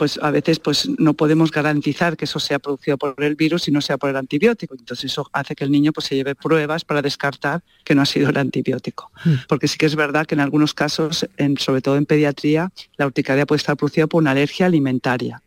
pues 0.00 0.18
a 0.22 0.30
veces 0.30 0.58
pues 0.60 0.88
no 0.98 1.12
podemos 1.12 1.50
garantizar 1.50 2.16
que 2.16 2.24
eso 2.24 2.40
sea 2.40 2.58
producido 2.58 2.96
por 2.96 3.22
el 3.22 3.34
virus 3.34 3.68
y 3.68 3.70
no 3.70 3.82
sea 3.82 3.98
por 3.98 4.08
el 4.08 4.16
antibiótico. 4.16 4.74
Entonces 4.74 5.12
eso 5.12 5.28
hace 5.34 5.54
que 5.54 5.62
el 5.62 5.70
niño 5.70 5.92
pues 5.92 6.06
se 6.06 6.14
lleve 6.14 6.34
pruebas 6.34 6.86
para 6.86 7.02
descartar 7.02 7.62
que 7.84 7.94
no 7.94 8.00
ha 8.00 8.06
sido 8.06 8.30
el 8.30 8.38
antibiótico. 8.38 9.10
Hmm. 9.22 9.34
Porque 9.46 9.68
sí 9.68 9.76
que 9.76 9.84
es 9.84 9.96
verdad 9.96 10.24
que 10.24 10.34
en 10.34 10.40
algunos 10.40 10.72
casos, 10.72 11.28
sobre 11.58 11.82
todo 11.82 11.98
en 11.98 12.06
pediatría, 12.06 12.72
la 12.96 13.08
urticaria 13.08 13.44
puede 13.44 13.58
estar 13.58 13.76
producida 13.76 14.06
por 14.06 14.22
una 14.22 14.30
alergia 14.30 14.64
alimentaria. 14.64 15.42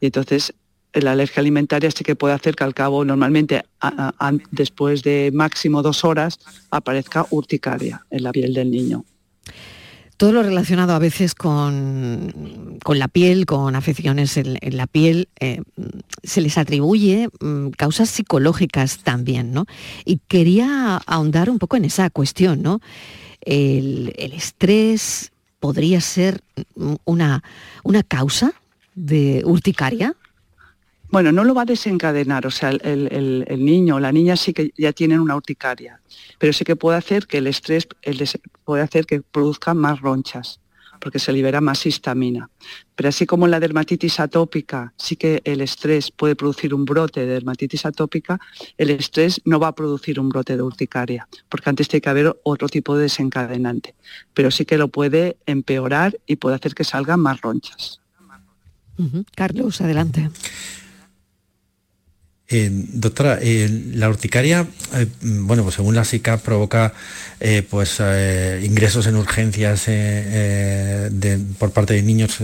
Y 0.00 0.06
entonces 0.06 0.52
la 0.92 1.12
alergia 1.12 1.40
alimentaria 1.40 1.88
sí 1.92 2.02
que 2.02 2.16
puede 2.16 2.34
hacer 2.34 2.56
que 2.56 2.64
al 2.64 2.74
cabo, 2.74 3.04
normalmente 3.04 3.66
después 4.50 5.04
de 5.04 5.30
máximo 5.32 5.80
dos 5.82 6.02
horas, 6.02 6.40
aparezca 6.72 7.24
urticaria 7.30 8.04
en 8.10 8.24
la 8.24 8.32
piel 8.32 8.52
del 8.52 8.68
niño 8.72 9.04
todo 10.16 10.32
lo 10.32 10.42
relacionado 10.42 10.94
a 10.94 10.98
veces 10.98 11.34
con, 11.34 12.78
la 12.86 13.08
piel, 13.08 13.46
con 13.46 13.74
afecciones 13.76 14.36
en, 14.36 14.58
la 14.76 14.86
piel, 14.86 15.28
eh, 15.40 15.62
se 16.22 16.40
les 16.40 16.56
atribuye 16.58 17.28
mm, 17.40 17.70
causas 17.70 18.08
psicológicas 18.08 18.98
también, 18.98 19.52
¿no? 19.52 19.66
Y 20.04 20.20
quería 20.28 20.96
ahondar 21.06 21.50
un 21.50 21.58
poco 21.58 21.76
en 21.76 21.84
esa 21.84 22.08
cuestión, 22.10 22.62
¿no? 22.62 22.80
El, 23.42 24.14
estrés 24.16 25.32
podría 25.60 26.00
ser 26.00 26.42
una, 27.04 27.42
una 27.82 28.02
causa 28.02 28.52
de 28.94 29.42
urticaria. 29.44 30.14
Bueno, 31.16 31.32
no 31.32 31.44
lo 31.44 31.54
va 31.54 31.62
a 31.62 31.64
desencadenar, 31.64 32.46
o 32.46 32.50
sea, 32.50 32.68
el, 32.68 33.46
niño 33.64 33.96
o 33.96 34.00
la 34.00 34.12
niña 34.12 34.36
sí 34.36 34.52
que 34.52 34.74
ya 34.76 34.92
tienen 34.92 35.20
una 35.20 35.34
urticaria, 35.34 35.98
pero 36.38 36.52
sí 36.52 36.62
que 36.62 36.76
puede 36.76 36.98
hacer 36.98 37.26
que 37.26 37.38
el 37.38 37.46
estrés 37.46 37.88
puede 38.66 38.82
hacer 38.82 39.06
que 39.06 39.22
produzca 39.22 39.72
más 39.72 40.02
ronchas, 40.02 40.60
porque 41.00 41.18
se 41.18 41.32
libera 41.32 41.62
más 41.62 41.86
histamina. 41.86 42.50
Pero 42.94 43.08
así 43.08 43.24
como 43.24 43.46
en 43.46 43.52
la 43.52 43.60
dermatitis 43.60 44.20
atópica 44.20 44.92
sí 44.98 45.16
que 45.16 45.40
el 45.44 45.62
estrés 45.62 46.10
puede 46.10 46.36
producir 46.36 46.74
un 46.74 46.84
brote 46.84 47.20
de 47.20 47.32
dermatitis 47.32 47.86
atópica, 47.86 48.38
el 48.76 48.90
estrés 48.90 49.40
no 49.46 49.58
va 49.58 49.68
a 49.68 49.74
producir 49.74 50.20
un 50.20 50.28
brote 50.28 50.54
de 50.54 50.62
urticaria, 50.62 51.26
porque 51.48 51.70
antes 51.70 51.88
tiene 51.88 52.02
que 52.02 52.10
haber 52.10 52.38
otro 52.42 52.68
tipo 52.68 52.94
de 52.94 53.04
desencadenante, 53.04 53.94
pero 54.34 54.50
sí 54.50 54.66
que 54.66 54.76
lo 54.76 54.88
puede 54.88 55.38
empeorar 55.46 56.20
y 56.26 56.36
puede 56.36 56.56
hacer 56.56 56.74
que 56.74 56.84
salgan 56.84 57.20
más 57.20 57.40
ronchas. 57.40 58.02
Carlos, 59.34 59.80
adelante. 59.80 60.28
Eh, 62.48 62.70
doctora, 62.70 63.38
eh, 63.42 63.68
la 63.94 64.08
urticaria, 64.08 64.68
eh, 64.94 65.08
bueno, 65.20 65.64
pues 65.64 65.74
según 65.74 65.96
la 65.96 66.04
SICA 66.04 66.38
provoca 66.38 66.92
pues 67.68 68.00
ingresos 68.62 69.06
en 69.06 69.16
urgencias 69.16 69.84
por 71.58 71.70
parte 71.72 71.94
de 71.94 72.02
niños 72.02 72.38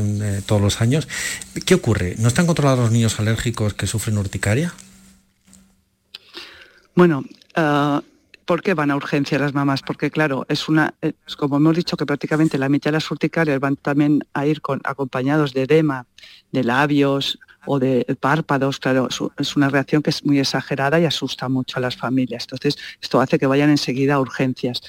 todos 0.44 0.60
los 0.60 0.80
años. 0.80 1.08
¿Qué 1.64 1.74
ocurre? 1.74 2.16
¿No 2.18 2.28
están 2.28 2.46
controlados 2.46 2.80
los 2.80 2.90
niños 2.90 3.18
alérgicos 3.18 3.72
que 3.72 3.86
sufren 3.86 4.18
urticaria? 4.18 4.74
Bueno, 6.94 7.24
¿por 8.44 8.62
qué 8.62 8.74
van 8.74 8.90
a 8.90 8.96
urgencias 8.96 9.40
las 9.40 9.54
mamás? 9.54 9.80
Porque 9.80 10.10
claro, 10.10 10.44
es 10.48 10.68
una, 10.68 10.94
como 11.38 11.56
hemos 11.56 11.74
dicho 11.74 11.96
que 11.96 12.04
prácticamente 12.04 12.58
la 12.58 12.68
mitad 12.68 12.90
de 12.90 12.96
las 12.96 13.10
urticarias 13.10 13.58
van 13.58 13.76
también 13.76 14.26
a 14.34 14.46
ir 14.46 14.60
acompañados 14.84 15.54
de 15.54 15.62
edema, 15.62 16.04
de 16.50 16.64
labios, 16.64 17.38
o 17.66 17.78
de 17.78 18.04
párpados, 18.20 18.78
claro, 18.78 19.08
es 19.38 19.56
una 19.56 19.68
reacción 19.68 20.02
que 20.02 20.10
es 20.10 20.24
muy 20.24 20.38
exagerada 20.38 21.00
y 21.00 21.04
asusta 21.04 21.48
mucho 21.48 21.78
a 21.78 21.80
las 21.80 21.96
familias. 21.96 22.44
Entonces, 22.44 22.76
esto 23.00 23.20
hace 23.20 23.38
que 23.38 23.46
vayan 23.46 23.70
enseguida 23.70 24.14
a 24.14 24.20
urgencias. 24.20 24.82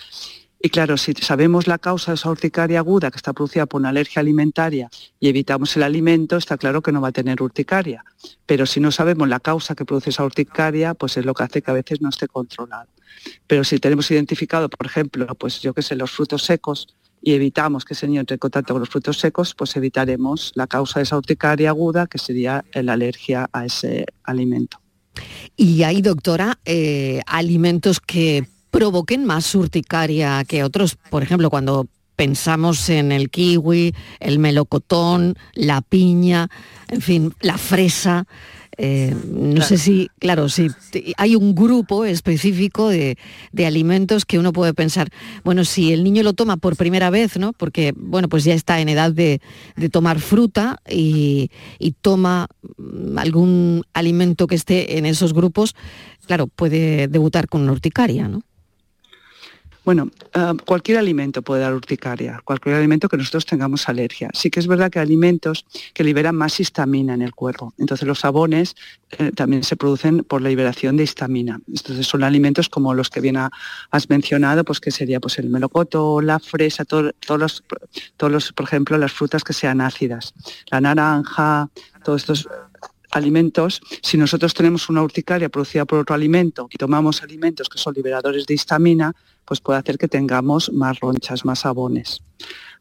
Y 0.66 0.70
claro, 0.70 0.96
si 0.96 1.12
sabemos 1.14 1.68
la 1.68 1.78
causa 1.78 2.12
de 2.12 2.16
esa 2.16 2.30
urticaria 2.30 2.80
aguda 2.80 3.12
que 3.12 3.18
está 3.18 3.34
producida 3.34 3.66
por 3.66 3.82
una 3.82 3.90
alergia 3.90 4.22
alimentaria 4.22 4.90
y 5.20 5.28
evitamos 5.28 5.76
el 5.76 5.84
alimento, 5.84 6.38
está 6.38 6.58
claro 6.58 6.82
que 6.82 6.94
no 6.94 7.02
va 7.02 7.10
a 7.10 7.12
tener 7.12 7.42
urticaria. 7.42 8.06
Pero 8.46 8.66
si 8.66 8.80
no 8.80 8.90
sabemos 8.90 9.28
la 9.28 9.42
causa 9.42 9.76
que 9.76 9.84
produce 9.84 10.12
esa 10.12 10.24
urticaria, 10.24 10.94
pues 10.94 11.18
es 11.18 11.26
lo 11.26 11.34
que 11.34 11.44
hace 11.44 11.62
que 11.62 11.70
a 11.70 11.74
veces 11.74 12.00
no 12.00 12.08
esté 12.08 12.30
controlado. 12.30 12.88
Pero 13.46 13.66
si 13.66 13.78
tenemos 13.78 14.10
identificado, 14.10 14.70
por 14.70 14.86
ejemplo, 14.86 15.28
pues 15.36 15.62
yo 15.62 15.74
qué 15.74 15.82
sé, 15.82 15.98
los 15.98 16.12
frutos 16.12 16.44
secos 16.44 16.96
y 17.24 17.34
evitamos 17.34 17.86
que 17.86 17.94
ese 17.94 18.08
niño 18.08 18.20
entre 18.20 18.36
en 18.36 18.40
contacto 18.40 18.74
con 18.74 18.82
los 18.82 18.90
frutos 18.90 19.18
secos, 19.18 19.56
pues 19.56 19.76
evitaremos 19.78 20.52
la 20.56 20.68
causa 20.68 21.00
de 21.00 21.04
esa 21.04 21.18
urticaria 21.18 21.70
aguda, 21.70 22.06
que 22.06 22.18
sería 22.18 22.66
la 22.74 22.94
alergia 22.94 23.50
a 23.54 23.66
ese 23.66 24.06
alimento. 24.24 24.82
Y 25.56 25.84
hay, 25.84 26.02
doctora, 26.02 26.60
eh, 26.66 27.22
alimentos 27.26 28.02
que 28.02 28.46
provoquen 28.72 29.24
más 29.24 29.56
urticaria 29.56 30.44
que 30.44 30.64
otros. 30.64 30.98
Por 31.10 31.24
ejemplo, 31.24 31.50
cuando 31.50 31.88
pensamos 32.18 32.90
en 32.90 33.14
el 33.14 33.30
kiwi, 33.30 33.96
el 34.20 34.40
melocotón, 34.40 35.36
la 35.54 35.82
piña, 35.82 36.50
en 36.90 37.02
fin, 37.02 37.34
la 37.40 37.58
fresa. 37.58 38.26
Eh, 38.78 39.16
no 39.30 39.62
sé 39.62 39.78
si, 39.78 40.10
claro, 40.20 40.50
si 40.50 40.68
hay 41.18 41.36
un 41.36 41.54
grupo 41.54 42.06
específico 42.06 42.90
de, 42.90 43.18
alimentos 43.66 44.26
que 44.26 44.40
uno 44.40 44.52
puede 44.52 44.74
pensar, 44.74 45.10
bueno, 45.44 45.64
si 45.64 45.94
el 45.94 46.04
niño 46.04 46.24
lo 46.24 46.34
toma 46.34 46.58
por 46.58 46.76
primera 46.76 47.10
vez, 47.10 47.38
¿no? 47.38 47.54
Porque, 47.54 47.94
bueno, 47.96 48.30
pues 48.30 48.44
ya 48.44 48.54
está 48.54 48.80
en 48.82 48.90
edad 48.90 49.12
de, 49.12 49.42
tomar 49.92 50.20
fruta 50.20 50.80
y, 50.90 51.52
y, 51.80 51.92
toma 51.92 52.48
mm, 52.78 53.18
algún 53.18 53.84
alimento 53.94 54.48
que 54.48 54.56
esté 54.56 54.98
en 54.98 55.06
esos 55.06 55.34
grupos, 55.34 55.76
claro, 56.26 56.48
puede 56.48 57.08
debutar 57.08 57.48
con 57.48 57.62
una 57.62 57.72
urticaria, 57.72 58.28
¿no? 58.28 58.44
Bueno, 59.86 60.10
ah, 60.34 60.54
cualquier 60.66 60.98
alimento 60.98 61.42
puede 61.42 61.62
dar 61.62 61.74
urticaria, 61.74 62.42
cualquier 62.46 62.76
alimento 62.76 63.10
que 63.10 63.18
nosotros 63.18 63.46
tengamos 63.46 63.90
alergia. 63.90 64.30
Sí 64.34 64.50
que 64.50 64.62
es 64.62 64.68
verdad 64.68 64.90
que 64.90 65.00
hay 65.00 65.04
alimentos 65.04 65.66
que 65.94 66.06
liberan 66.06 66.36
más 66.36 66.60
histamina 66.60 67.14
en 67.14 67.22
el 67.22 67.36
cuerpo. 67.36 67.74
Entonces 67.78 68.08
los 68.08 68.20
sabones 68.20 68.76
eh, 69.18 69.32
también 69.36 69.64
se 69.64 69.76
producen 69.76 70.24
por 70.24 70.42
la 70.42 70.50
liberación 70.50 70.96
de 70.96 71.04
histamina. 71.04 71.60
Entonces 71.68 72.08
son 72.08 72.24
alimentos 72.24 72.70
como 72.70 72.94
los 72.94 73.10
que 73.10 73.20
bien 73.20 73.38
has 73.38 74.10
mencionado, 74.10 74.64
pues 74.64 74.80
que 74.80 74.92
sería 74.92 75.20
pues 75.20 75.38
el 75.40 75.50
melocoto, 75.50 76.22
la 76.22 76.40
fresa, 76.40 76.86
todos 76.86 77.14
los, 77.28 77.64
todos 78.16 78.32
los, 78.32 78.54
por 78.54 78.66
ejemplo, 78.66 78.98
las 78.98 79.12
frutas 79.12 79.44
que 79.44 79.54
sean 79.54 79.82
ácidas, 79.82 80.34
la 80.72 80.80
naranja, 80.80 81.70
todos 82.04 82.22
estos 82.22 82.48
alimentos, 83.16 83.82
si 84.02 84.18
nosotros 84.18 84.54
tenemos 84.54 84.90
una 84.90 85.02
urticaria 85.02 85.50
producida 85.50 85.86
por 85.86 86.00
otro 86.00 86.16
alimento 86.16 86.68
y 86.72 86.78
tomamos 86.78 87.24
alimentos 87.24 87.70
que 87.70 87.78
son 87.78 87.94
liberadores 87.94 88.46
de 88.46 88.54
histamina, 88.54 89.14
pues 89.46 89.60
puede 89.60 89.80
hacer 89.80 89.98
que 89.98 90.08
tengamos 90.08 90.72
más 90.72 91.00
ronchas, 91.00 91.46
más 91.46 91.60
sabones. 91.60 92.22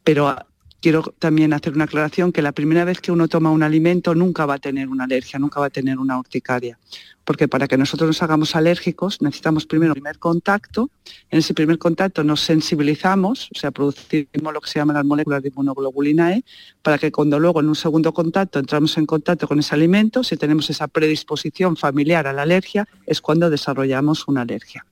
Pero 0.05 0.35
quiero 0.83 1.15
también 1.19 1.53
hacer 1.53 1.73
una 1.75 1.85
aclaración 1.85 2.33
que 2.33 2.43
la 2.43 2.53
primera 2.53 2.85
vez 2.85 3.01
que 3.01 3.12
uno 3.12 3.29
toma 3.29 3.51
un 3.51 3.62
alimento 3.62 4.15
nunca 4.15 4.45
va 4.45 4.55
a 4.55 4.59
tener 4.59 4.89
una 4.89 5.05
alergia, 5.05 5.39
nunca 5.39 5.61
va 5.61 5.67
a 5.67 5.71
tener 5.71 5.99
una 5.99 6.19
urticaria. 6.19 6.77
Porque 7.25 7.47
para 7.47 7.69
que 7.69 7.79
nosotros 7.79 8.09
nos 8.09 8.23
hagamos 8.23 8.57
alérgicos 8.57 9.23
necesitamos 9.23 9.65
primero 9.65 9.93
un 9.93 9.95
primer 9.95 10.19
contacto. 10.19 10.91
En 11.31 11.39
ese 11.39 11.55
primer 11.55 11.79
contacto 11.79 12.25
nos 12.25 12.41
sensibilizamos, 12.41 13.49
o 13.55 13.59
sea, 13.59 13.71
producimos 13.71 14.53
lo 14.53 14.61
que 14.61 14.69
se 14.69 14.81
llama 14.81 14.93
las 14.93 15.05
moléculas 15.05 15.41
de 15.41 15.51
inmunoglobulina 15.51 16.33
E, 16.33 16.45
para 16.83 16.99
que 16.99 17.12
cuando 17.12 17.39
luego 17.39 17.61
en 17.61 17.69
un 17.69 17.77
segundo 17.77 18.12
contacto 18.12 18.59
entramos 18.59 18.99
en 18.99 19.07
contacto 19.07 19.47
con 19.47 19.61
ese 19.61 19.77
alimento, 19.77 20.25
si 20.25 20.37
tenemos 20.37 20.69
esa 20.69 20.89
predisposición 20.89 21.77
familiar 21.77 22.27
a 22.27 22.33
la 22.33 22.43
alergia, 22.43 22.89
es 23.07 23.21
cuando 23.21 23.49
desarrollamos 23.51 24.27
una 24.27 24.43
alergia. 24.43 24.85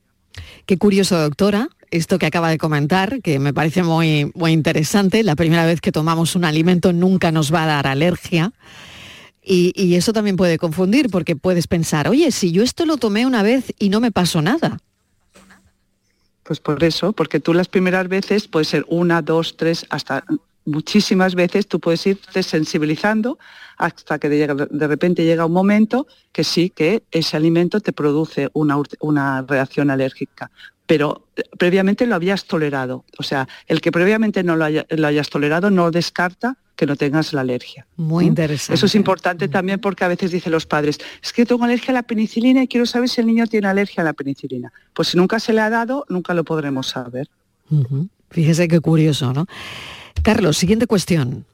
Qué 0.67 0.79
curioso, 0.79 1.19
doctora, 1.19 1.69
esto 1.91 2.19
que 2.19 2.27
acaba 2.27 2.51
de 2.51 2.59
comentar, 2.59 3.21
que 3.23 3.39
me 3.39 3.53
parece 3.53 3.83
muy, 3.83 4.31
muy 4.35 4.53
interesante. 4.53 5.23
La 5.23 5.37
primera 5.37 5.67
vez 5.67 5.81
que 5.81 5.93
tomamos 5.93 6.37
un 6.37 6.45
alimento 6.45 6.93
nunca 6.93 7.33
nos 7.33 7.53
va 7.53 7.65
a 7.65 7.67
dar 7.67 7.87
alergia. 7.87 8.53
Y, 9.43 9.95
eso 9.97 10.13
también 10.13 10.37
puede 10.37 10.59
confundir, 10.59 11.11
porque 11.11 11.35
puedes 11.35 11.67
pensar, 11.67 12.09
oye, 12.09 12.31
si 12.31 12.53
yo 12.53 12.63
esto 12.63 12.87
lo 12.87 12.99
tomé 12.99 13.27
una 13.27 13.43
vez 13.43 13.75
y 13.79 13.89
no 13.89 13.99
me 13.99 14.13
pasó 14.13 14.43
nada. 14.43 14.79
Pues 16.45 16.61
por 16.61 16.85
eso, 16.85 17.13
porque 17.13 17.41
tú 17.41 17.55
las 17.55 17.67
primeras 17.67 18.07
veces 18.09 18.47
puede 18.47 18.65
ser 18.65 18.85
una, 18.89 19.23
dos, 19.23 19.57
tres, 19.57 19.87
hasta 19.91 20.25
muchísimas 20.65 21.35
veces 21.35 21.67
tú 21.67 21.81
puedes 21.81 22.07
irte 22.07 22.43
sensibilizando 22.43 23.39
hasta 23.77 24.19
que 24.19 24.29
de, 24.29 24.87
repente 24.87 25.25
llega 25.25 25.47
un 25.47 25.53
momento 25.53 26.07
que 26.33 26.45
sí, 26.45 26.71
que 26.71 27.03
ese 27.11 27.37
alimento 27.37 27.81
te 27.81 27.93
produce 27.93 28.49
una, 28.53 29.43
reacción 29.43 29.91
alérgica 29.91 30.51
pero 30.87 31.29
eh, 31.37 31.43
previamente 31.57 32.05
lo 32.05 32.17
habías 32.17 32.47
tolerado. 32.47 33.05
O 33.17 33.23
sea, 33.23 33.47
el 33.69 33.81
que 33.81 33.93
previamente 33.93 34.43
no 34.43 34.57
lo, 34.57 34.65
hayas 34.65 35.31
tolerado 35.31 35.71
no 35.71 35.93
descarta 35.93 36.57
que 36.75 36.85
no 36.85 36.97
tengas 36.97 37.33
la 37.33 37.43
alergia. 37.43 37.87
Muy 37.97 38.25
interesante. 38.25 38.75
Eso 38.75 38.87
es 38.87 38.97
importante 38.97 39.47
también 39.47 39.79
porque 39.79 40.03
a 40.03 40.09
veces 40.09 40.33
dicen 40.33 40.51
los 40.51 40.67
padres, 40.67 40.99
es 41.23 41.33
que 41.33 41.47
tengo 41.47 41.63
alergia 41.63 41.93
a 41.93 41.95
la 41.95 42.03
penicilina 42.03 42.65
y 42.65 42.67
quiero 42.67 42.87
saber 42.87 43.09
si 43.09 43.21
el 43.21 43.29
niño 43.29 43.47
tiene 43.47 43.69
alergia 43.69 44.01
a 44.01 44.05
la 44.05 44.15
penicilina. 44.15 44.73
Pues 44.93 45.07
si 45.07 45.17
nunca 45.17 45.39
se 45.39 45.53
le 45.53 45.61
ha 45.61 45.71
dado, 45.71 46.07
nunca 46.09 46.35
lo 46.35 46.43
podremos 46.43 46.89
saber. 46.89 47.29
Fíjese 48.31 48.67
qué 48.67 48.81
curioso, 48.81 49.33
¿no? 49.33 49.47
Carlos, 50.23 50.57
siguiente 50.57 50.87
cuestión. 50.87 51.45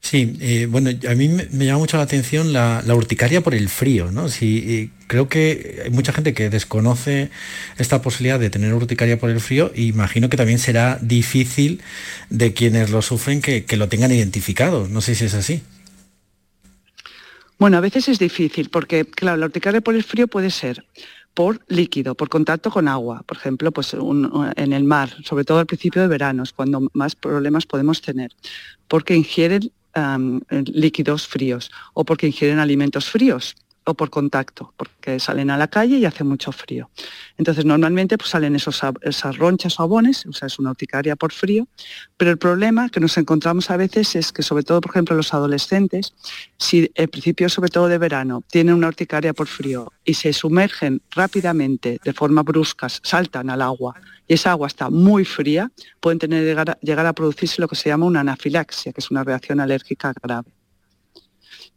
Sí, 0.00 0.36
eh, 0.40 0.66
bueno, 0.70 0.90
a 1.08 1.14
mí 1.16 1.28
me, 1.28 1.64
llama 1.64 1.80
mucho 1.80 1.96
la 1.96 2.04
atención 2.04 2.52
la, 2.52 2.80
urticaria 2.94 3.40
por 3.40 3.56
el 3.56 3.68
frío, 3.68 4.12
¿no? 4.12 4.28
Sí, 4.28 4.92
creo 5.08 5.28
que 5.28 5.82
hay 5.84 5.90
mucha 5.90 6.12
gente 6.12 6.32
que 6.32 6.48
desconoce 6.48 7.30
esta 7.76 8.02
posibilidad 8.02 8.38
de 8.38 8.48
tener 8.48 8.72
urticaria 8.72 9.18
por 9.18 9.30
el 9.30 9.40
frío 9.40 9.72
y 9.74 9.88
imagino 9.88 10.28
que 10.28 10.36
también 10.36 10.60
será 10.60 11.00
difícil 11.02 11.80
de 12.30 12.52
quienes 12.52 12.90
lo 12.90 13.02
sufren 13.02 13.40
que, 13.40 13.64
que 13.64 13.76
lo 13.76 13.88
tengan 13.88 14.12
identificado. 14.12 14.86
No 14.88 15.00
sé 15.00 15.16
si 15.16 15.24
es 15.24 15.34
así. 15.34 15.62
Bueno, 17.58 17.78
a 17.78 17.80
veces 17.80 18.08
es 18.08 18.20
difícil 18.20 18.68
porque, 18.70 19.06
claro, 19.06 19.38
la 19.38 19.46
urticaria 19.46 19.80
por 19.80 19.96
el 19.96 20.04
frío 20.04 20.28
puede 20.28 20.50
ser 20.50 20.84
por 21.36 21.60
líquido, 21.68 22.14
por 22.14 22.30
contacto 22.30 22.70
con 22.70 22.88
agua, 22.88 23.22
por 23.26 23.36
ejemplo, 23.36 23.70
pues 23.70 23.94
en 23.94 24.72
el 24.72 24.84
mar, 24.84 25.10
sobre 25.22 25.44
todo 25.44 25.58
al 25.58 25.66
principio 25.66 26.00
de 26.00 26.08
verano, 26.08 26.42
es 26.42 26.52
cuando 26.54 26.88
más 26.94 27.14
problemas 27.14 27.66
podemos 27.66 28.00
tener, 28.00 28.32
porque 28.88 29.14
ingieren 29.14 29.70
líquidos 30.72 31.26
fríos 31.26 31.70
o 31.92 32.04
porque 32.04 32.26
ingieren 32.26 32.58
alimentos 32.58 33.10
fríos 33.10 33.54
o 33.86 33.94
por 33.94 34.10
contacto, 34.10 34.74
porque 34.76 35.20
salen 35.20 35.48
a 35.48 35.56
la 35.56 35.68
calle 35.68 35.96
y 35.96 36.04
hace 36.04 36.24
mucho 36.24 36.50
frío. 36.50 36.90
Entonces 37.38 37.64
normalmente 37.64 38.18
pues, 38.18 38.30
salen 38.30 38.56
esos, 38.56 38.80
esas 39.00 39.36
ronchas 39.38 39.78
o 39.78 39.84
abones, 39.84 40.26
o 40.26 40.32
sea, 40.32 40.46
es 40.46 40.58
una 40.58 40.70
urticaria 40.70 41.14
por 41.14 41.32
frío, 41.32 41.68
pero 42.16 42.32
el 42.32 42.38
problema 42.38 42.88
que 42.88 42.98
nos 42.98 43.16
encontramos 43.16 43.70
a 43.70 43.76
veces 43.76 44.16
es 44.16 44.32
que 44.32 44.42
sobre 44.42 44.64
todo, 44.64 44.80
por 44.80 44.90
ejemplo, 44.90 45.14
los 45.14 45.32
adolescentes, 45.32 46.14
si 46.58 46.90
al 46.98 47.08
principio 47.08 47.48
sobre 47.48 47.70
todo 47.70 47.86
de 47.86 47.98
verano 47.98 48.42
tienen 48.50 48.74
una 48.74 48.88
urticaria 48.88 49.32
por 49.32 49.46
frío 49.46 49.92
y 50.04 50.14
se 50.14 50.32
sumergen 50.32 51.00
rápidamente, 51.12 52.00
de 52.02 52.12
forma 52.12 52.42
brusca, 52.42 52.88
saltan 52.88 53.50
al 53.50 53.62
agua 53.62 53.94
y 54.26 54.34
esa 54.34 54.50
agua 54.50 54.66
está 54.66 54.90
muy 54.90 55.24
fría, 55.24 55.70
pueden 56.00 56.18
tener, 56.18 56.44
llegar, 56.44 56.76
llegar 56.82 57.06
a 57.06 57.12
producirse 57.12 57.60
lo 57.60 57.68
que 57.68 57.76
se 57.76 57.88
llama 57.88 58.06
una 58.06 58.20
anafilaxia, 58.20 58.92
que 58.92 59.00
es 59.00 59.12
una 59.12 59.22
reacción 59.22 59.60
alérgica 59.60 60.12
grave. 60.20 60.55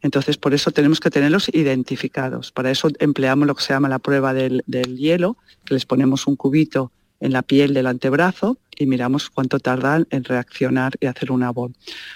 Entonces, 0.01 0.37
por 0.37 0.53
eso 0.53 0.71
tenemos 0.71 0.99
que 0.99 1.09
tenerlos 1.09 1.49
identificados. 1.53 2.51
Para 2.51 2.71
eso 2.71 2.89
empleamos 2.99 3.47
lo 3.47 3.55
que 3.55 3.63
se 3.63 3.73
llama 3.73 3.89
la 3.89 3.99
prueba 3.99 4.33
del, 4.33 4.63
hielo, 4.65 5.37
que 5.65 5.73
les 5.73 5.85
ponemos 5.85 6.27
un 6.27 6.35
cubito 6.35 6.91
en 7.19 7.33
la 7.33 7.41
piel 7.41 7.73
del 7.73 7.87
antebrazo 7.87 8.57
y 8.77 8.85
miramos 8.85 9.29
cuánto 9.29 9.59
tardan 9.59 10.07
en 10.09 10.23
reaccionar 10.23 10.93
y 11.01 11.07
hacer 11.07 11.31
un 11.31 11.43
abón. 11.43 11.75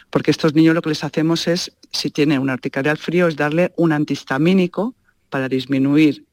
Porque 0.09 0.31
estos 0.31 0.53
niños 0.53 0.75
lo 0.75 0.81
que 0.81 0.89
les 0.89 1.03
hacemos 1.03 1.47
es, 1.47 1.73
si 1.91 2.09
tienen 2.09 2.39
una 2.39 2.53
urticaria 2.53 2.91
al 2.91 2.97
frío, 2.97 3.27
es 3.27 3.35
darle 3.35 3.73
un 3.75 3.91
antihistamínico 3.91 4.95
para 5.29 5.49
disminuir 5.49 6.25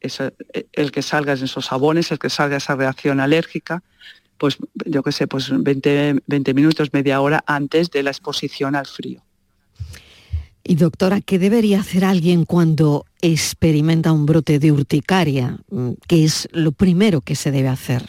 el 0.72 0.92
que 0.92 1.02
salga 1.02 1.32
en 1.32 1.44
esos 1.44 1.72
abones, 1.72 2.12
el 2.12 2.18
que 2.18 2.30
salga 2.30 2.58
esa 2.58 2.76
reacción 2.76 3.18
alérgica, 3.18 3.82
pues 4.38 4.56
yo 4.86 5.02
qué 5.02 5.10
sé, 5.10 5.26
pues 5.26 5.50
20 5.52 6.54
minutos, 6.54 6.92
media 6.92 7.20
hora 7.20 7.42
antes 7.46 7.90
de 7.90 8.02
la 8.02 8.10
exposición 8.10 8.76
al 8.76 8.86
frío. 8.86 9.22
Y 10.70 10.76
doctora, 10.76 11.20
¿qué 11.20 11.40
debería 11.40 11.80
hacer 11.80 12.04
alguien 12.04 12.44
cuando 12.44 13.04
experimenta 13.20 14.12
un 14.12 14.24
brote 14.24 14.60
de 14.60 14.70
urticaria? 14.70 15.58
Mm, 15.68 15.94
¿Qué 16.06 16.22
es 16.22 16.48
lo 16.52 16.70
primero 16.70 17.22
que 17.22 17.34
se 17.34 17.50
debe 17.50 17.66
hacer? 17.66 18.04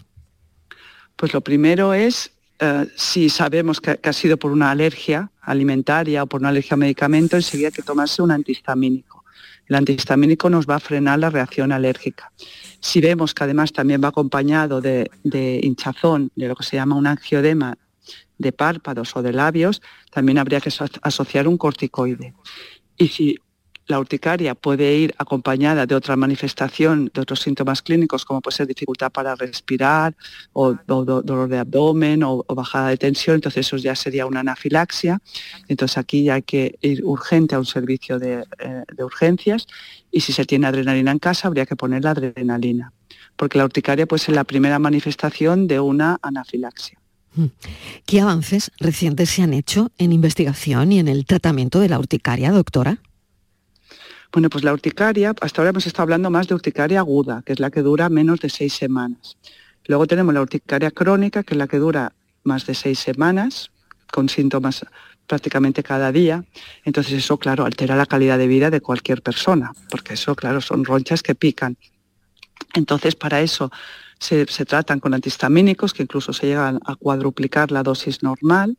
Pues 1.16 1.34
lo 1.34 1.42
primero 1.42 1.96
es, 1.96 2.34
eh, 2.60 2.86
si 2.96 3.30
sabemos 3.30 3.82
que, 3.82 4.00
ha 4.04 4.14
sido 4.14 4.38
por 4.38 4.52
una 4.52 4.70
alergia 4.70 5.32
alimentaria 5.42 6.22
o 6.22 6.28
por 6.28 6.42
una 6.42 6.50
alergia 6.50 6.76
a 6.76 6.78
medicamento, 6.78 7.36
enseguida 7.36 7.72
que 7.72 7.82
tomarse 7.82 8.22
un 8.22 8.30
antihistamínico. 8.30 9.26
El 9.66 9.78
antihistamínico 9.78 10.48
nos 10.52 10.70
va 10.70 10.76
a 10.76 10.80
frenar 10.80 11.18
la 11.18 11.32
reacción 11.32 11.72
alérgica. 11.72 12.32
Si 12.80 13.02
vemos 13.02 13.34
que 13.34 13.44
además 13.44 13.74
también 13.74 14.04
va 14.04 14.10
acompañado 14.10 14.82
de, 14.82 15.10
de 15.24 15.62
hinchazón, 15.64 16.30
de 16.36 16.48
lo 16.48 16.56
que 16.56 16.64
se 16.64 16.76
llama 16.76 16.96
un 16.96 17.08
angiodema 17.08 17.76
de 18.42 18.52
párpados 18.52 19.16
o 19.16 19.22
de 19.22 19.34
labios, 19.34 19.82
también 20.12 20.38
habría 20.38 20.62
que 20.62 20.72
asociar 21.02 21.48
un 21.48 21.58
corticoide. 21.58 22.34
Y 22.98 23.08
si 23.08 23.38
la 23.92 24.00
urticaria 24.00 24.56
puede 24.56 24.96
ir 24.96 25.14
acompañada 25.18 25.86
de 25.86 25.96
otra 25.96 26.16
manifestación, 26.16 27.12
de 27.14 27.22
otros 27.22 27.42
síntomas 27.42 27.82
clínicos, 27.82 28.26
como 28.26 28.42
puede 28.42 28.56
ser 28.56 28.68
dificultad 28.68 29.12
para 29.12 29.36
respirar, 29.36 30.16
o, 30.54 30.74
dolor 30.88 31.50
de 31.50 31.60
abdomen, 31.60 32.24
o, 32.24 32.44
bajada 32.56 32.90
de 32.90 32.98
tensión, 32.98 33.36
entonces 33.36 33.68
eso 33.68 33.78
ya 33.78 33.96
sería 33.96 34.26
una 34.26 34.40
anafilaxia. 34.40 35.20
Entonces 35.68 35.98
aquí 35.98 36.24
ya 36.24 36.36
hay 36.36 36.44
que 36.44 36.78
ir 36.82 37.04
urgente 37.04 37.56
a 37.56 37.60
un 37.60 37.66
servicio 37.66 38.18
de, 38.18 38.46
eh, 38.60 38.84
de 38.96 39.04
urgencias 39.04 39.68
y 40.10 40.22
si 40.22 40.32
se 40.32 40.46
tiene 40.46 40.68
adrenalina 40.68 41.12
en 41.12 41.20
casa 41.20 41.48
habría 41.48 41.66
que 41.66 41.76
poner 41.76 42.04
la 42.04 42.12
adrenalina, 42.12 42.94
porque 43.36 43.58
la 43.58 43.66
urticaria 43.66 44.06
puede 44.06 44.24
ser 44.24 44.36
la 44.36 44.46
primera 44.46 44.80
manifestación 44.80 45.68
de 45.68 45.80
una 45.80 46.18
anafilaxia. 46.22 47.01
Mm. 47.36 47.46
¿Qué 48.06 48.22
avances 48.22 48.72
recientes 48.80 49.30
se 49.30 49.44
han 49.44 49.54
hecho 49.54 49.92
en 49.98 50.12
investigación 50.12 50.92
y 50.92 51.00
en 51.00 51.08
el 51.08 51.26
tratamiento 51.26 51.80
de 51.80 51.90
la 51.90 52.00
urticaria, 52.00 52.52
doctora? 52.52 52.98
Bueno, 54.32 54.50
pues 54.50 54.64
la 54.64 54.74
urticaria, 54.74 55.34
hasta 55.42 55.62
ahora 55.62 55.72
hemos 55.72 55.86
estado 55.88 56.04
hablando 56.04 56.30
más 56.30 56.48
de 56.48 56.56
urticaria 56.56 57.00
aguda, 57.00 57.44
que 57.46 57.54
es 57.54 57.60
la 57.60 57.70
que 57.70 57.82
dura 57.82 58.10
menos 58.10 58.40
de 58.40 58.50
seis 58.50 58.74
semanas. 58.74 59.38
Luego 59.86 60.08
tenemos 60.08 60.34
la 60.34 60.42
urticaria 60.42 60.92
crónica, 60.92 61.44
que 61.44 61.54
es 61.54 61.58
la 61.58 61.68
que 61.68 61.78
dura 61.78 62.14
más 62.44 62.66
de 62.66 62.74
seis 62.74 63.00
semanas, 63.00 63.72
con 64.12 64.30
síntomas 64.30 64.86
prácticamente 65.28 65.84
cada 65.84 66.12
día. 66.12 66.44
Entonces 66.86 67.14
eso, 67.14 67.38
claro, 67.38 67.66
altera 67.66 67.96
la 67.96 68.06
calidad 68.06 68.38
de 68.38 68.48
vida 68.48 68.70
de 68.70 68.82
cualquier 68.82 69.22
persona, 69.22 69.72
porque 69.90 70.14
eso, 70.14 70.36
claro, 70.36 70.62
son 70.62 70.86
ronchas 70.86 71.24
que 71.24 71.36
pican. 71.36 71.78
Entonces, 72.74 73.16
para 73.16 73.42
eso 73.42 73.72
se, 74.22 74.46
se 74.46 74.66
tratan 74.66 75.00
con 75.02 75.14
antihistamínicos, 75.14 75.94
que 75.94 76.04
incluso 76.04 76.32
se 76.32 76.48
llegan 76.48 76.80
a 76.86 76.96
cuadruplicar 76.96 77.72
la 77.72 77.84
dosis 77.84 78.24
normal 78.24 78.78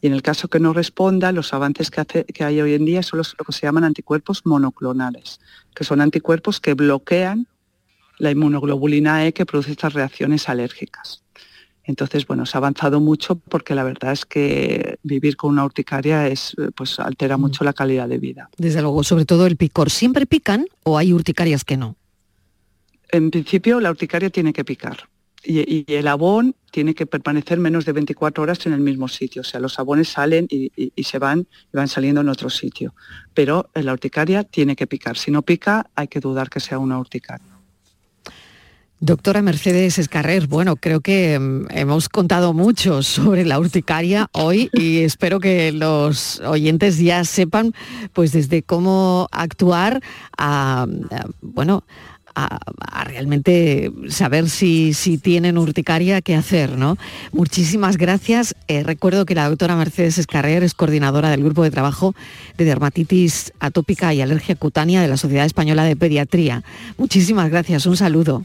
y 0.00 0.06
en 0.06 0.12
el 0.12 0.22
caso 0.22 0.48
que 0.48 0.60
no 0.60 0.72
responda, 0.72 1.32
los 1.32 1.52
avances 1.52 1.90
que, 1.90 2.44
hay 2.44 2.60
hoy 2.60 2.74
en 2.74 2.84
día 2.84 3.02
son 3.02 3.18
los, 3.18 3.34
lo 3.38 3.44
que 3.44 3.52
se 3.52 3.66
llaman 3.66 3.84
anticuerpos 3.84 4.46
monoclonales, 4.46 5.40
que 5.74 5.84
son 5.84 6.00
anticuerpos 6.00 6.60
que 6.60 6.74
bloquean 6.74 7.48
la 8.18 8.30
inmunoglobulina 8.30 9.26
E 9.26 9.32
que 9.32 9.46
produce 9.46 9.72
estas 9.72 9.94
reacciones 9.94 10.48
alérgicas. 10.48 11.22
Entonces, 11.84 12.26
bueno, 12.26 12.46
se 12.46 12.56
ha 12.56 12.58
avanzado 12.58 13.00
mucho 13.00 13.36
porque 13.36 13.74
la 13.74 13.82
verdad 13.82 14.12
es 14.12 14.26
que 14.26 14.98
vivir 15.02 15.36
con 15.36 15.50
una 15.50 15.64
urticaria 15.64 16.28
es, 16.28 16.54
pues, 16.76 17.00
altera 17.00 17.38
mm. 17.38 17.40
mucho 17.40 17.64
la 17.64 17.72
calidad 17.72 18.08
de 18.08 18.18
vida. 18.18 18.50
Desde 18.58 18.82
luego, 18.82 19.02
sobre 19.04 19.24
todo 19.24 19.46
el 19.46 19.56
picor. 19.56 19.88
¿Siempre 19.88 20.26
pican 20.26 20.66
o 20.82 20.98
hay 20.98 21.12
urticarias 21.12 21.64
que 21.64 21.76
no? 21.76 21.96
En 23.10 23.30
principio, 23.30 23.80
la 23.80 23.90
urticaria 23.90 24.30
tiene 24.30 24.52
que 24.52 24.64
picar 24.64 25.08
y, 25.44 25.84
el 25.88 26.08
abón 26.08 26.54
tiene 26.70 26.94
que 26.94 27.06
permanecer 27.06 27.58
menos 27.58 27.84
de 27.84 27.92
24 27.92 28.42
horas 28.42 28.66
en 28.66 28.72
el 28.72 28.80
mismo 28.80 29.08
sitio. 29.08 29.40
O 29.40 29.44
sea, 29.44 29.60
los 29.60 29.78
abones 29.78 30.08
salen 30.08 30.46
y, 30.50 30.70
se 31.02 31.18
van 31.18 31.46
y 31.72 31.76
van 31.76 31.88
saliendo 31.88 32.20
en 32.20 32.28
otro 32.28 32.50
sitio. 32.50 32.94
Pero 33.34 33.70
la 33.74 33.92
urticaria 33.92 34.44
tiene 34.44 34.76
que 34.76 34.86
picar. 34.86 35.16
Si 35.16 35.30
no 35.30 35.42
pica, 35.42 35.90
hay 35.94 36.08
que 36.08 36.20
dudar 36.20 36.50
que 36.50 36.60
sea 36.60 36.78
una 36.78 36.98
urticaria. 36.98 37.46
Doctora 39.00 39.42
Mercedes 39.42 39.96
Escarrer, 40.00 40.48
bueno, 40.48 40.74
creo 40.74 41.00
que 41.00 41.38
mm, 41.38 41.66
hemos 41.70 42.08
contado 42.08 42.52
mucho 42.52 43.04
sobre 43.04 43.44
la 43.44 43.60
urticaria 43.60 44.28
hoy 44.32 44.70
y 44.72 44.98
espero 45.04 45.38
que 45.38 45.70
los 45.70 46.40
oyentes 46.40 46.98
ya 46.98 47.24
sepan 47.24 47.72
pues 48.12 48.32
desde 48.32 48.64
cómo 48.64 49.28
actuar 49.30 50.02
a, 50.36 50.88
bueno, 51.40 51.84
a, 52.46 53.04
realmente 53.04 53.90
saber 54.08 54.48
si, 54.48 54.92
si, 54.94 55.18
tienen 55.18 55.58
urticaria, 55.58 56.20
qué 56.20 56.34
hacer, 56.34 56.76
¿no? 56.76 56.96
Muchísimas 57.32 57.96
gracias. 57.96 58.54
Eh, 58.68 58.82
recuerdo 58.82 59.26
que 59.26 59.34
la 59.34 59.48
doctora 59.48 59.76
Mercedes 59.76 60.18
Escarrer 60.18 60.62
es 60.62 60.74
coordinadora 60.74 61.30
del 61.30 61.42
Grupo 61.42 61.64
de 61.64 61.70
Trabajo 61.70 62.14
de 62.56 62.64
Dermatitis 62.64 63.52
Atópica 63.60 64.14
y 64.14 64.20
Alergia 64.20 64.56
Cutánea 64.56 65.02
de 65.02 65.08
la 65.08 65.16
Sociedad 65.16 65.46
Española 65.46 65.84
de 65.84 65.96
Pediatría. 65.96 66.62
Muchísimas 66.96 67.50
gracias, 67.50 67.86
un 67.86 67.96
saludo. 67.96 68.44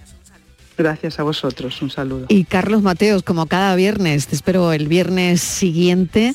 Gracias 0.77 1.19
a 1.19 1.23
vosotros, 1.23 1.81
un 1.81 1.91
saludo. 1.91 2.25
Y 2.29 2.45
Carlos 2.45 2.81
Mateos, 2.81 3.21
como 3.21 3.45
cada 3.45 3.75
viernes, 3.75 4.27
te 4.27 4.35
espero 4.35 4.73
el 4.73 4.87
viernes 4.87 5.41
siguiente 5.41 6.33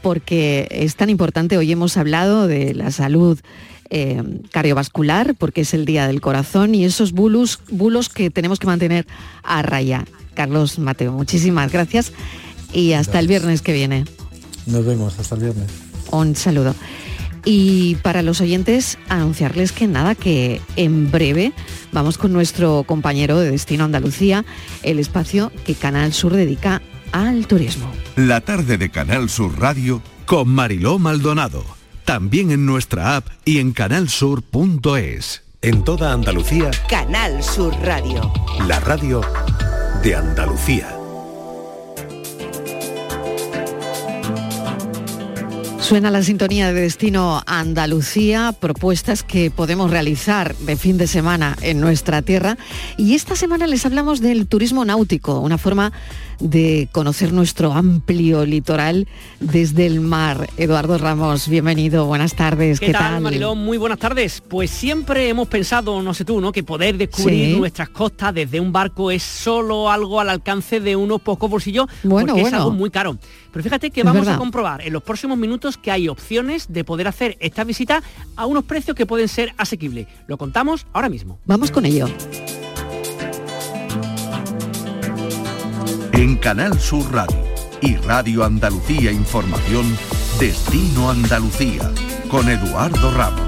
porque 0.00 0.68
es 0.70 0.96
tan 0.96 1.08
importante, 1.08 1.56
hoy 1.56 1.72
hemos 1.72 1.96
hablado 1.96 2.46
de 2.46 2.74
la 2.74 2.90
salud 2.90 3.38
eh, 3.90 4.22
cardiovascular, 4.50 5.34
porque 5.34 5.62
es 5.62 5.74
el 5.74 5.84
Día 5.84 6.06
del 6.06 6.20
Corazón, 6.20 6.74
y 6.74 6.84
esos 6.84 7.12
bulos, 7.12 7.60
bulos 7.70 8.08
que 8.08 8.30
tenemos 8.30 8.58
que 8.58 8.66
mantener 8.66 9.06
a 9.42 9.62
raya. 9.62 10.04
Carlos 10.34 10.78
Mateo, 10.78 11.12
muchísimas 11.12 11.70
gracias 11.72 12.12
y 12.72 12.92
hasta 12.92 13.18
el 13.20 13.28
viernes 13.28 13.62
que 13.62 13.72
viene. 13.72 14.04
Nos 14.66 14.84
vemos, 14.84 15.18
hasta 15.18 15.36
el 15.36 15.42
viernes. 15.42 15.70
Un 16.10 16.34
saludo. 16.36 16.74
Y 17.44 17.96
para 17.96 18.22
los 18.22 18.40
oyentes, 18.40 18.98
anunciarles 19.08 19.72
que 19.72 19.86
nada, 19.86 20.14
que 20.14 20.60
en 20.76 21.10
breve 21.10 21.52
vamos 21.92 22.16
con 22.16 22.32
nuestro 22.32 22.84
compañero 22.84 23.38
de 23.38 23.50
Destino 23.50 23.84
Andalucía, 23.84 24.44
el 24.82 24.98
espacio 24.98 25.52
que 25.66 25.74
Canal 25.74 26.12
Sur 26.12 26.32
dedica 26.32 26.80
al 27.12 27.46
turismo. 27.46 27.90
La 28.16 28.40
tarde 28.40 28.78
de 28.78 28.90
Canal 28.90 29.28
Sur 29.28 29.58
Radio 29.58 30.02
con 30.24 30.48
Mariló 30.48 30.98
Maldonado 30.98 31.64
también 32.04 32.50
en 32.50 32.66
nuestra 32.66 33.16
app 33.16 33.28
y 33.44 33.58
en 33.58 33.72
canalsur.es. 33.72 35.42
En 35.62 35.82
toda 35.82 36.12
Andalucía, 36.12 36.70
Canal 36.88 37.42
Sur 37.42 37.74
Radio. 37.82 38.30
La 38.68 38.80
radio 38.80 39.22
de 40.02 40.14
Andalucía. 40.14 40.94
Suena 45.80 46.10
la 46.10 46.22
sintonía 46.22 46.72
de 46.72 46.80
Destino 46.80 47.42
Andalucía, 47.46 48.54
propuestas 48.58 49.22
que 49.22 49.50
podemos 49.50 49.90
realizar 49.90 50.56
de 50.56 50.76
fin 50.76 50.96
de 50.96 51.06
semana 51.06 51.56
en 51.60 51.78
nuestra 51.78 52.22
tierra. 52.22 52.56
Y 52.96 53.14
esta 53.14 53.36
semana 53.36 53.66
les 53.66 53.84
hablamos 53.84 54.22
del 54.22 54.46
turismo 54.46 54.86
náutico, 54.86 55.40
una 55.40 55.58
forma 55.58 55.92
de 56.40 56.88
conocer 56.92 57.32
nuestro 57.32 57.72
amplio 57.72 58.44
litoral 58.44 59.08
desde 59.40 59.86
el 59.86 60.00
mar. 60.00 60.48
Eduardo 60.56 60.98
Ramos, 60.98 61.48
bienvenido, 61.48 62.06
buenas 62.06 62.34
tardes. 62.34 62.80
¿Qué, 62.80 62.92
tal, 62.92 63.20
Marilón? 63.20 63.58
Muy 63.58 63.78
buenas 63.78 63.98
tardes. 63.98 64.42
Pues 64.46 64.70
siempre 64.70 65.28
hemos 65.28 65.48
pensado, 65.48 66.00
no 66.02 66.14
sé 66.14 66.24
tú, 66.24 66.40
¿no? 66.40 66.52
Que 66.52 66.62
poder 66.62 66.96
descubrir 66.96 67.56
nuestras 67.56 67.88
costas 67.88 68.34
desde 68.34 68.60
un 68.60 68.72
barco 68.72 69.10
es 69.10 69.22
solo 69.22 69.90
algo 69.90 70.20
al 70.20 70.30
alcance 70.30 70.80
de 70.80 70.96
unos 70.96 71.20
pocos 71.20 71.50
bolsillos, 71.50 71.86
bueno, 72.02 72.34
porque 72.34 72.48
es 72.48 72.52
algo 72.52 72.70
muy 72.70 72.90
caro. 72.90 73.18
Pero 73.52 73.62
fíjate 73.62 73.90
que 73.90 74.02
vamos 74.02 74.26
a 74.28 74.36
comprobar 74.36 74.82
en 74.82 74.92
los 74.92 75.02
próximos 75.02 75.38
minutos 75.38 75.76
que 75.76 75.90
hay 75.90 76.08
opciones 76.08 76.66
de 76.68 76.84
poder 76.84 77.08
hacer 77.08 77.36
esta 77.40 77.64
visita 77.64 78.02
a 78.36 78.46
unos 78.46 78.64
precios 78.64 78.96
que 78.96 79.06
pueden 79.06 79.28
ser 79.28 79.54
asequibles. 79.56 80.08
Lo 80.26 80.38
contamos 80.38 80.86
ahora 80.92 81.08
mismo. 81.08 81.38
Vamos 81.46 81.70
con 81.70 81.84
ello. 81.84 82.08
En 86.16 86.36
Canal 86.36 86.78
Sur 86.78 87.12
Radio 87.12 87.42
y 87.80 87.96
Radio 87.96 88.44
Andalucía 88.44 89.10
Información, 89.10 89.84
Destino 90.38 91.10
Andalucía, 91.10 91.90
con 92.30 92.48
Eduardo 92.48 93.10
Ramos. 93.10 93.42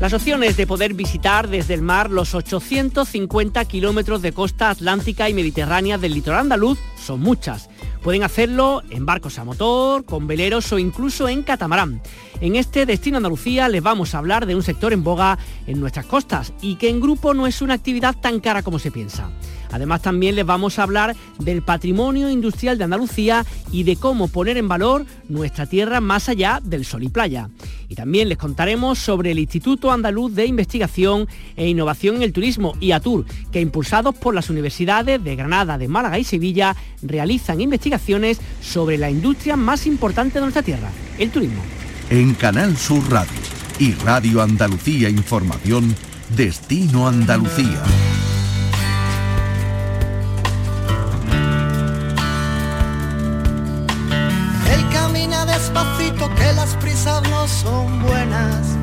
Las 0.00 0.12
opciones 0.12 0.56
de 0.56 0.68
poder 0.68 0.94
visitar 0.94 1.48
desde 1.48 1.74
el 1.74 1.82
mar 1.82 2.08
los 2.08 2.36
850 2.36 3.64
kilómetros 3.64 4.22
de 4.22 4.32
costa 4.32 4.70
atlántica 4.70 5.28
y 5.28 5.34
mediterránea 5.34 5.98
del 5.98 6.14
litoral 6.14 6.42
andaluz 6.42 6.78
son 6.96 7.18
muchas. 7.18 7.68
Pueden 8.00 8.22
hacerlo 8.22 8.84
en 8.90 9.04
barcos 9.04 9.40
a 9.40 9.44
motor, 9.44 10.04
con 10.04 10.28
veleros 10.28 10.72
o 10.72 10.78
incluso 10.78 11.28
en 11.28 11.42
catamarán. 11.42 12.00
En 12.40 12.54
este 12.54 12.86
Destino 12.86 13.16
Andalucía 13.16 13.68
les 13.68 13.82
vamos 13.82 14.14
a 14.14 14.18
hablar 14.18 14.46
de 14.46 14.54
un 14.54 14.62
sector 14.62 14.92
en 14.92 15.02
boga 15.02 15.36
en 15.66 15.80
nuestras 15.80 16.06
costas 16.06 16.52
y 16.62 16.76
que 16.76 16.90
en 16.90 17.00
grupo 17.00 17.34
no 17.34 17.48
es 17.48 17.60
una 17.60 17.74
actividad 17.74 18.14
tan 18.16 18.38
cara 18.38 18.62
como 18.62 18.78
se 18.78 18.92
piensa. 18.92 19.32
Además 19.70 20.02
también 20.02 20.34
les 20.34 20.46
vamos 20.46 20.78
a 20.78 20.82
hablar 20.82 21.16
del 21.38 21.62
patrimonio 21.62 22.30
industrial 22.30 22.78
de 22.78 22.84
Andalucía 22.84 23.44
y 23.70 23.82
de 23.82 23.96
cómo 23.96 24.28
poner 24.28 24.56
en 24.56 24.68
valor 24.68 25.06
nuestra 25.28 25.66
tierra 25.66 26.00
más 26.00 26.28
allá 26.28 26.60
del 26.62 26.84
sol 26.84 27.02
y 27.02 27.08
playa. 27.08 27.50
Y 27.88 27.94
también 27.94 28.28
les 28.28 28.38
contaremos 28.38 28.98
sobre 28.98 29.30
el 29.30 29.38
Instituto 29.38 29.90
Andaluz 29.90 30.34
de 30.34 30.46
Investigación 30.46 31.26
e 31.56 31.68
Innovación 31.68 32.16
en 32.16 32.22
el 32.22 32.32
Turismo, 32.32 32.74
IATUR, 32.80 33.24
que 33.50 33.60
impulsados 33.60 34.14
por 34.14 34.34
las 34.34 34.50
universidades 34.50 35.22
de 35.22 35.36
Granada, 35.36 35.78
de 35.78 35.88
Málaga 35.88 36.18
y 36.18 36.24
Sevilla, 36.24 36.76
realizan 37.02 37.60
investigaciones 37.60 38.40
sobre 38.60 38.98
la 38.98 39.10
industria 39.10 39.56
más 39.56 39.86
importante 39.86 40.34
de 40.34 40.42
nuestra 40.42 40.62
tierra, 40.62 40.90
el 41.18 41.30
turismo. 41.30 41.62
En 42.10 42.34
Canal 42.34 42.76
Sur 42.76 43.02
Radio 43.10 43.32
y 43.78 43.92
Radio 43.92 44.42
Andalucía 44.42 45.08
Información, 45.08 45.94
Destino 46.36 47.06
Andalucía. 47.06 47.82
Que 56.36 56.52
las 56.54 56.74
prisas 56.76 57.22
no 57.30 57.46
son 57.48 58.02
buenas. 58.02 58.76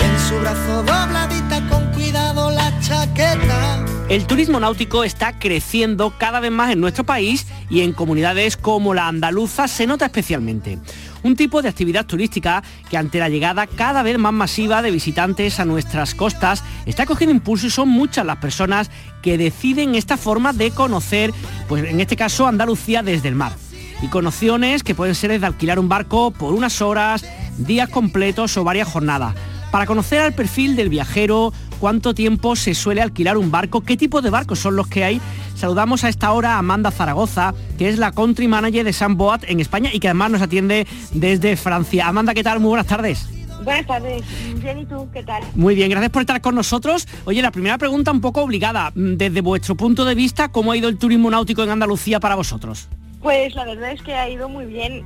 en 0.00 0.18
su 0.28 0.38
brazo 0.38 0.82
dobladita 0.82 1.68
con 1.68 1.84
cuidado 1.92 2.50
la 2.50 2.78
chaqueta. 2.80 3.84
El 4.08 4.26
turismo 4.26 4.58
náutico 4.58 5.04
está 5.04 5.38
creciendo 5.38 6.14
cada 6.16 6.40
vez 6.40 6.50
más 6.50 6.70
en 6.70 6.80
nuestro 6.80 7.04
país 7.04 7.46
y 7.68 7.82
en 7.82 7.92
comunidades 7.92 8.56
como 8.56 8.94
la 8.94 9.06
andaluza 9.06 9.68
se 9.68 9.86
nota 9.86 10.06
especialmente. 10.06 10.78
Un 11.22 11.36
tipo 11.36 11.60
de 11.60 11.68
actividad 11.68 12.06
turística 12.06 12.62
que 12.88 12.96
ante 12.96 13.18
la 13.18 13.28
llegada 13.28 13.66
cada 13.66 14.02
vez 14.02 14.16
más 14.18 14.32
masiva 14.32 14.80
de 14.80 14.92
visitantes 14.92 15.60
a 15.60 15.64
nuestras 15.64 16.14
costas 16.14 16.64
está 16.86 17.04
cogiendo 17.04 17.34
impulso 17.34 17.66
y 17.66 17.70
son 17.70 17.88
muchas 17.88 18.24
las 18.24 18.38
personas 18.38 18.90
que 19.20 19.36
deciden 19.36 19.94
esta 19.94 20.16
forma 20.16 20.52
de 20.52 20.70
conocer, 20.70 21.34
pues 21.68 21.84
en 21.84 22.00
este 22.00 22.16
caso 22.16 22.46
Andalucía 22.46 23.02
desde 23.02 23.28
el 23.28 23.34
mar. 23.34 23.52
Y 24.00 24.08
con 24.08 24.26
opciones 24.26 24.82
que 24.82 24.94
pueden 24.94 25.14
ser 25.14 25.30
desde 25.30 25.46
alquilar 25.46 25.78
un 25.78 25.88
barco 25.88 26.30
por 26.30 26.54
unas 26.54 26.80
horas, 26.80 27.24
días 27.58 27.88
completos 27.88 28.56
o 28.56 28.64
varias 28.64 28.88
jornadas. 28.88 29.34
Para 29.70 29.86
conocer 29.86 30.20
al 30.20 30.32
perfil 30.32 30.76
del 30.76 30.88
viajero, 30.88 31.52
cuánto 31.78 32.14
tiempo 32.14 32.56
se 32.56 32.74
suele 32.74 33.02
alquilar 33.02 33.36
un 33.36 33.50
barco, 33.50 33.82
qué 33.82 33.96
tipo 33.96 34.22
de 34.22 34.30
barcos 34.30 34.60
son 34.60 34.76
los 34.76 34.86
que 34.86 35.04
hay. 35.04 35.20
Saludamos 35.54 36.04
a 36.04 36.08
esta 36.08 36.32
hora 36.32 36.54
a 36.54 36.58
Amanda 36.58 36.90
Zaragoza, 36.90 37.52
que 37.76 37.88
es 37.88 37.98
la 37.98 38.12
country 38.12 38.48
manager 38.48 38.84
de 38.84 38.92
Sunboat 38.92 39.44
en 39.48 39.60
España 39.60 39.90
y 39.92 40.00
que 40.00 40.08
además 40.08 40.30
nos 40.30 40.42
atiende 40.42 40.86
desde 41.12 41.56
Francia. 41.56 42.08
Amanda, 42.08 42.34
¿qué 42.34 42.42
tal? 42.42 42.60
Muy 42.60 42.68
buenas 42.68 42.86
tardes. 42.86 43.28
Buenas 43.64 43.86
tardes, 43.86 44.22
bien 44.62 44.78
y 44.78 44.86
tú, 44.86 45.08
¿qué 45.12 45.22
tal? 45.24 45.42
Muy 45.56 45.74
bien, 45.74 45.90
gracias 45.90 46.12
por 46.12 46.22
estar 46.22 46.40
con 46.40 46.54
nosotros. 46.54 47.08
Oye, 47.24 47.42
la 47.42 47.50
primera 47.50 47.76
pregunta 47.76 48.12
un 48.12 48.20
poco 48.20 48.42
obligada. 48.42 48.92
Desde 48.94 49.40
vuestro 49.40 49.74
punto 49.74 50.04
de 50.04 50.14
vista, 50.14 50.48
¿cómo 50.48 50.72
ha 50.72 50.76
ido 50.76 50.88
el 50.88 50.96
turismo 50.96 51.30
náutico 51.30 51.64
en 51.64 51.70
Andalucía 51.70 52.20
para 52.20 52.36
vosotros? 52.36 52.88
Pues 53.22 53.54
la 53.54 53.64
verdad 53.64 53.92
es 53.92 54.02
que 54.02 54.14
ha 54.14 54.28
ido 54.28 54.48
muy 54.48 54.66
bien. 54.66 55.04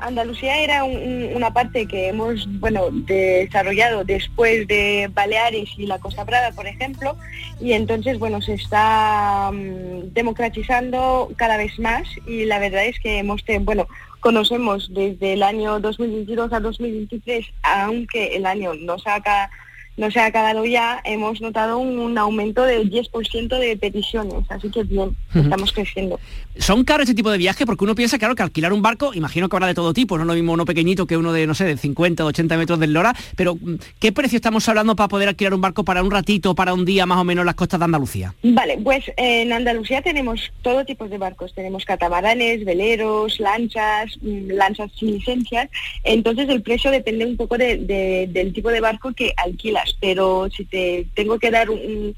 Andalucía 0.00 0.58
era 0.58 0.84
una 0.84 1.52
parte 1.52 1.86
que 1.86 2.08
hemos 2.08 2.46
bueno, 2.60 2.88
desarrollado 2.90 4.04
después 4.04 4.66
de 4.68 5.10
Baleares 5.12 5.70
y 5.78 5.86
la 5.86 5.98
Costa 5.98 6.24
Brava, 6.24 6.54
por 6.54 6.66
ejemplo, 6.66 7.16
y 7.60 7.72
entonces 7.72 8.18
bueno, 8.18 8.42
se 8.42 8.54
está 8.54 9.50
democratizando 9.52 11.32
cada 11.36 11.56
vez 11.56 11.78
más 11.78 12.06
y 12.26 12.44
la 12.44 12.58
verdad 12.58 12.84
es 12.84 12.98
que 13.00 13.18
hemos, 13.18 13.42
bueno, 13.60 13.86
conocemos 14.20 14.92
desde 14.92 15.32
el 15.32 15.42
año 15.42 15.80
2022 15.80 16.52
a 16.52 16.60
2023, 16.60 17.46
aunque 17.62 18.36
el 18.36 18.44
año 18.44 18.74
no 18.74 18.98
saca 18.98 19.50
no 19.96 20.10
se 20.10 20.20
ha 20.20 20.26
acabado 20.26 20.64
ya, 20.66 21.00
hemos 21.04 21.40
notado 21.40 21.78
un, 21.78 22.18
aumento 22.18 22.64
del 22.64 22.90
10% 22.90 23.58
de 23.58 23.76
peticiones, 23.76 24.44
así 24.50 24.70
que 24.70 24.82
bien, 24.82 25.16
estamos 25.34 25.72
creciendo. 25.72 26.20
¿Son 26.58 26.84
caros 26.84 27.04
este 27.04 27.14
tipo 27.14 27.30
de 27.30 27.38
viaje? 27.38 27.66
Porque 27.66 27.84
uno 27.84 27.94
piensa, 27.94 28.18
claro, 28.18 28.34
que 28.34 28.42
alquilar 28.42 28.72
un 28.72 28.82
barco, 28.82 29.14
imagino 29.14 29.48
que 29.48 29.56
habrá 29.56 29.66
de 29.66 29.74
todo 29.74 29.92
tipo, 29.92 30.18
no 30.18 30.24
lo 30.24 30.34
mismo 30.34 30.52
uno 30.52 30.64
pequeñito 30.64 31.06
que 31.06 31.16
uno 31.16 31.32
de, 31.32 31.46
no 31.46 31.54
sé, 31.54 31.64
de 31.64 31.76
50 31.76 32.24
o 32.24 32.28
80 32.28 32.56
metros 32.56 32.80
del 32.80 32.92
Lora, 32.92 33.14
pero 33.36 33.54
mm, 33.54 33.74
¿qué 33.98 34.12
precio 34.12 34.36
estamos 34.36 34.68
hablando 34.68 34.96
para 34.96 35.08
poder 35.08 35.28
alquilar 35.28 35.54
un 35.54 35.60
barco 35.60 35.84
para 35.84 36.02
un 36.02 36.10
ratito, 36.10 36.54
para 36.54 36.74
un 36.74 36.84
día 36.84 37.06
más 37.06 37.18
o 37.18 37.24
menos 37.24 37.42
en 37.42 37.46
las 37.46 37.54
costas 37.54 37.80
de 37.80 37.84
Andalucía? 37.84 38.34
Vale, 38.42 38.78
pues 38.82 39.04
en 39.16 39.52
Andalucía 39.52 40.02
tenemos 40.02 40.52
todo 40.62 40.84
tipo 40.84 41.08
de 41.08 41.18
barcos, 41.18 41.54
tenemos 41.54 41.84
catamaranes, 41.84 42.64
veleros, 42.64 43.38
lanchas, 43.38 44.16
mm, 44.20 44.50
lanchas 44.52 44.90
sin 44.98 45.12
licencias, 45.12 45.68
entonces 46.04 46.48
el 46.48 46.62
precio 46.62 46.90
depende 46.90 47.26
un 47.26 47.36
poco 47.36 47.58
del 47.58 48.52
tipo 48.54 48.70
de 48.70 48.80
barco 48.80 49.12
que 49.12 49.32
alquilas 49.36 49.96
pero 50.00 50.48
si 50.50 50.64
te 50.64 51.06
tengo 51.14 51.38
que 51.38 51.50
dar 51.50 51.70
un, 51.70 52.14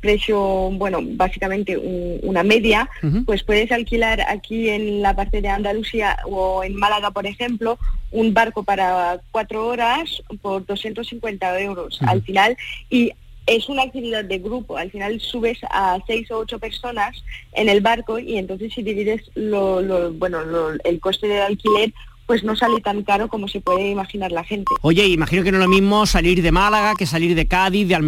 precio, 0.00 0.38
bueno, 0.72 1.00
básicamente 1.02 1.76
una 2.22 2.42
media, 2.42 2.88
pues 3.26 3.42
puedes 3.42 3.70
alquilar 3.72 4.20
aquí 4.22 4.68
en 4.68 5.02
la 5.02 5.14
parte 5.14 5.40
de 5.40 5.48
Andalucía 5.48 6.16
o 6.26 6.62
en 6.64 6.76
Málaga, 6.76 7.10
por 7.10 7.26
ejemplo, 7.26 7.78
un 8.10 8.32
barco 8.32 8.62
para 8.62 9.20
cuatro 9.30 9.66
horas 9.66 10.22
por 10.42 10.64
250 10.66 11.60
euros 11.60 11.98
al 12.02 12.22
final. 12.22 12.56
Y 12.90 13.12
es 13.46 13.68
una 13.68 13.82
actividad 13.82 14.24
de 14.24 14.38
grupo, 14.38 14.76
al 14.76 14.90
final 14.90 15.20
subes 15.20 15.58
a 15.70 15.98
seis 16.06 16.30
o 16.30 16.38
ocho 16.38 16.58
personas 16.58 17.22
en 17.52 17.68
el 17.68 17.80
barco 17.80 18.18
y 18.18 18.38
entonces 18.38 18.72
si 18.72 18.82
divides 18.82 19.22
lo, 19.34 20.12
bueno, 20.14 20.38
el 20.84 21.00
coste 21.00 21.28
del 21.28 21.42
alquiler 21.42 21.92
pues 22.26 22.42
no 22.42 22.56
sale 22.56 22.80
tan 22.80 23.02
caro 23.02 23.28
como 23.28 23.48
se 23.48 23.60
puede 23.60 23.90
imaginar 23.90 24.32
la 24.32 24.44
gente. 24.44 24.72
Oye, 24.80 25.06
imagino 25.06 25.42
que 25.42 25.52
no 25.52 25.58
es 25.58 25.64
lo 25.64 25.68
mismo 25.68 26.06
salir 26.06 26.42
de 26.42 26.52
Málaga 26.52 26.94
que 26.96 27.04
salir 27.06 27.34
de 27.34 27.46
Cádiz, 27.46 27.86
de 27.86 27.94
Almería 27.94 28.02